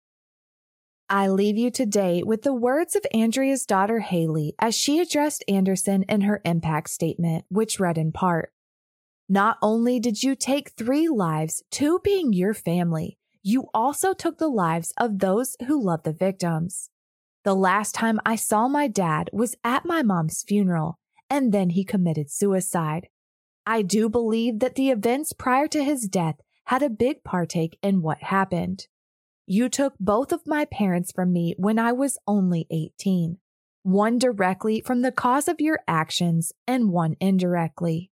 I 1.10 1.30
leave 1.30 1.58
you 1.58 1.72
today 1.72 2.22
with 2.22 2.41
the 2.41 2.54
words 2.54 2.93
of 2.93 3.06
Andrea's 3.13 3.65
daughter 3.65 4.00
Haley 4.00 4.56
as 4.60 4.76
she 4.76 5.00
addressed 5.00 5.41
Anderson 5.48 6.04
in 6.04 6.20
her 6.22 6.41
impact 6.43 6.89
statement, 6.89 7.46
which 7.48 7.80
read 7.80 7.98
in 7.98 8.12
part 8.12 8.52
Not 9.30 9.58
only 9.62 10.02
did 10.02 10.22
you 10.22 10.36
take 10.36 10.72
three 10.72 11.08
lives, 11.08 11.63
two 11.72 12.02
being 12.04 12.34
your 12.34 12.54
family, 12.54 13.17
you 13.41 13.70
also 13.74 14.13
took 14.13 14.38
the 14.38 14.50
lives 14.50 14.91
of 14.98 15.20
those 15.20 15.56
who 15.65 15.82
love 15.82 16.04
the 16.04 16.12
victims. 16.12 16.89
The 17.46 17.56
last 17.56 17.96
time 17.96 18.20
I 18.26 18.36
saw 18.36 18.67
my 18.67 18.89
dad 18.89 19.30
was 19.32 19.56
at 19.63 19.86
my 19.86 20.04
mom's 20.04 20.43
funeral, 20.46 21.00
and 21.30 21.54
then 21.54 21.70
he 21.70 21.86
committed 21.86 22.30
suicide. 22.30 23.08
I 23.65 23.82
do 23.82 24.10
believe 24.10 24.60
that 24.60 24.76
the 24.76 24.89
events 24.89 25.32
prior 25.32 25.70
to 25.70 25.82
his 25.86 26.10
death 26.10 26.36
had 26.65 26.84
a 26.84 26.89
big 26.89 27.24
partake 27.24 27.80
in 27.82 28.02
what 28.02 28.24
happened. 28.24 28.88
You 29.50 29.70
took 29.70 29.94
both 29.98 30.34
of 30.34 30.46
my 30.46 30.66
parents 30.66 31.14
from 31.14 31.32
me 31.32 31.56
when 31.58 31.80
I 31.80 31.94
was 31.94 32.18
only 32.28 32.68
18, 32.70 33.38
one 33.82 34.20
directly 34.20 34.82
from 34.82 35.04
the 35.04 35.12
cause 35.12 35.48
of 35.48 35.62
your 35.62 35.80
actions 35.88 36.52
and 36.68 36.92
one 36.92 37.16
indirectly. 37.22 38.12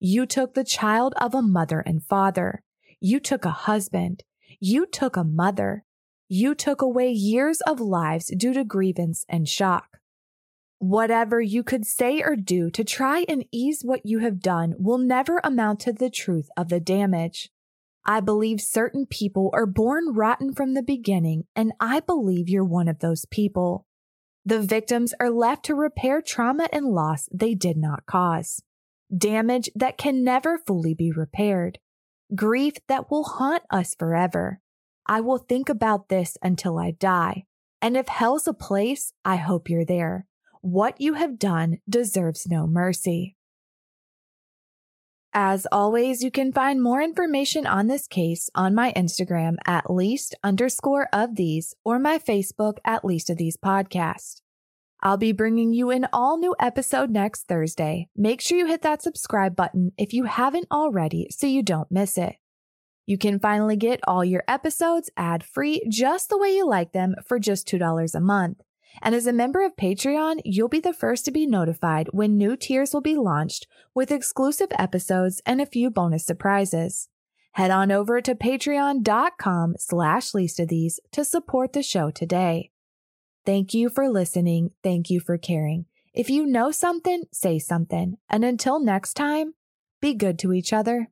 You 0.00 0.26
took 0.26 0.54
the 0.54 0.64
child 0.64 1.14
of 1.16 1.32
a 1.32 1.42
mother 1.42 1.78
and 1.78 2.02
father. 2.02 2.64
You 2.98 3.20
took 3.20 3.44
a 3.44 3.50
husband. 3.50 4.24
You 4.58 4.84
took 4.84 5.16
a 5.16 5.22
mother. 5.22 5.84
You 6.28 6.56
took 6.56 6.82
away 6.82 7.12
years 7.12 7.60
of 7.60 7.78
lives 7.78 8.32
due 8.36 8.52
to 8.52 8.64
grievance 8.64 9.24
and 9.28 9.48
shock. 9.48 9.98
Whatever 10.78 11.40
you 11.40 11.62
could 11.62 11.86
say 11.86 12.20
or 12.20 12.34
do 12.34 12.68
to 12.70 12.82
try 12.82 13.24
and 13.28 13.44
ease 13.52 13.82
what 13.84 14.04
you 14.04 14.18
have 14.18 14.40
done 14.40 14.74
will 14.76 14.98
never 14.98 15.40
amount 15.44 15.78
to 15.80 15.92
the 15.92 16.10
truth 16.10 16.48
of 16.56 16.68
the 16.68 16.80
damage. 16.80 17.50
I 18.06 18.20
believe 18.20 18.60
certain 18.60 19.06
people 19.06 19.50
are 19.54 19.66
born 19.66 20.12
rotten 20.12 20.52
from 20.52 20.74
the 20.74 20.82
beginning, 20.82 21.44
and 21.56 21.72
I 21.80 22.00
believe 22.00 22.48
you're 22.48 22.64
one 22.64 22.88
of 22.88 22.98
those 22.98 23.24
people. 23.24 23.86
The 24.44 24.60
victims 24.60 25.14
are 25.18 25.30
left 25.30 25.64
to 25.66 25.74
repair 25.74 26.20
trauma 26.20 26.68
and 26.70 26.86
loss 26.86 27.28
they 27.32 27.54
did 27.54 27.78
not 27.78 28.04
cause, 28.04 28.62
damage 29.16 29.70
that 29.74 29.96
can 29.96 30.22
never 30.22 30.58
fully 30.58 30.92
be 30.92 31.10
repaired, 31.10 31.78
grief 32.34 32.74
that 32.88 33.10
will 33.10 33.24
haunt 33.24 33.62
us 33.70 33.94
forever. 33.94 34.60
I 35.06 35.20
will 35.20 35.38
think 35.38 35.70
about 35.70 36.08
this 36.08 36.36
until 36.42 36.78
I 36.78 36.90
die. 36.90 37.44
And 37.80 37.96
if 37.96 38.08
hell's 38.08 38.46
a 38.46 38.54
place, 38.54 39.12
I 39.24 39.36
hope 39.36 39.70
you're 39.70 39.84
there. 39.84 40.26
What 40.60 41.00
you 41.00 41.14
have 41.14 41.38
done 41.38 41.78
deserves 41.88 42.46
no 42.46 42.66
mercy. 42.66 43.36
As 45.36 45.66
always, 45.72 46.22
you 46.22 46.30
can 46.30 46.52
find 46.52 46.80
more 46.80 47.02
information 47.02 47.66
on 47.66 47.88
this 47.88 48.06
case 48.06 48.48
on 48.54 48.72
my 48.72 48.92
Instagram 48.92 49.56
at 49.66 49.90
least 49.90 50.36
underscore 50.44 51.08
of 51.12 51.34
these 51.34 51.74
or 51.84 51.98
my 51.98 52.18
Facebook 52.18 52.78
at 52.84 53.04
least 53.04 53.28
of 53.28 53.36
these 53.36 53.56
podcast. 53.56 54.42
I'll 55.02 55.16
be 55.16 55.32
bringing 55.32 55.72
you 55.72 55.90
an 55.90 56.06
all 56.12 56.38
new 56.38 56.54
episode 56.60 57.10
next 57.10 57.48
Thursday. 57.48 58.06
Make 58.16 58.40
sure 58.40 58.56
you 58.56 58.68
hit 58.68 58.82
that 58.82 59.02
subscribe 59.02 59.56
button 59.56 59.90
if 59.98 60.12
you 60.12 60.22
haven't 60.24 60.68
already 60.70 61.26
so 61.30 61.48
you 61.48 61.64
don't 61.64 61.90
miss 61.90 62.16
it. 62.16 62.36
You 63.04 63.18
can 63.18 63.40
finally 63.40 63.76
get 63.76 63.98
all 64.06 64.24
your 64.24 64.44
episodes 64.46 65.10
ad 65.16 65.42
free 65.42 65.82
just 65.90 66.28
the 66.28 66.38
way 66.38 66.54
you 66.54 66.66
like 66.66 66.92
them 66.92 67.16
for 67.26 67.40
just 67.40 67.66
$2 67.66 68.14
a 68.14 68.20
month. 68.20 68.62
And 69.02 69.14
as 69.14 69.26
a 69.26 69.32
member 69.32 69.64
of 69.64 69.76
Patreon, 69.76 70.40
you'll 70.44 70.68
be 70.68 70.80
the 70.80 70.92
first 70.92 71.24
to 71.24 71.30
be 71.30 71.46
notified 71.46 72.08
when 72.12 72.36
new 72.36 72.56
tiers 72.56 72.92
will 72.92 73.00
be 73.00 73.16
launched 73.16 73.66
with 73.94 74.10
exclusive 74.10 74.68
episodes 74.78 75.40
and 75.44 75.60
a 75.60 75.66
few 75.66 75.90
bonus 75.90 76.24
surprises. 76.24 77.08
Head 77.52 77.70
on 77.70 77.92
over 77.92 78.20
to 78.20 78.34
patreon.com 78.34 79.76
slash 79.78 80.34
least 80.34 80.58
of 80.58 80.68
these 80.68 80.98
to 81.12 81.24
support 81.24 81.72
the 81.72 81.82
show 81.82 82.10
today. 82.10 82.70
Thank 83.46 83.74
you 83.74 83.88
for 83.88 84.08
listening. 84.08 84.70
Thank 84.82 85.10
you 85.10 85.20
for 85.20 85.38
caring. 85.38 85.86
If 86.12 86.30
you 86.30 86.46
know 86.46 86.70
something, 86.70 87.24
say 87.32 87.58
something. 87.58 88.16
And 88.28 88.44
until 88.44 88.80
next 88.80 89.14
time, 89.14 89.54
be 90.00 90.14
good 90.14 90.38
to 90.40 90.52
each 90.52 90.72
other. 90.72 91.10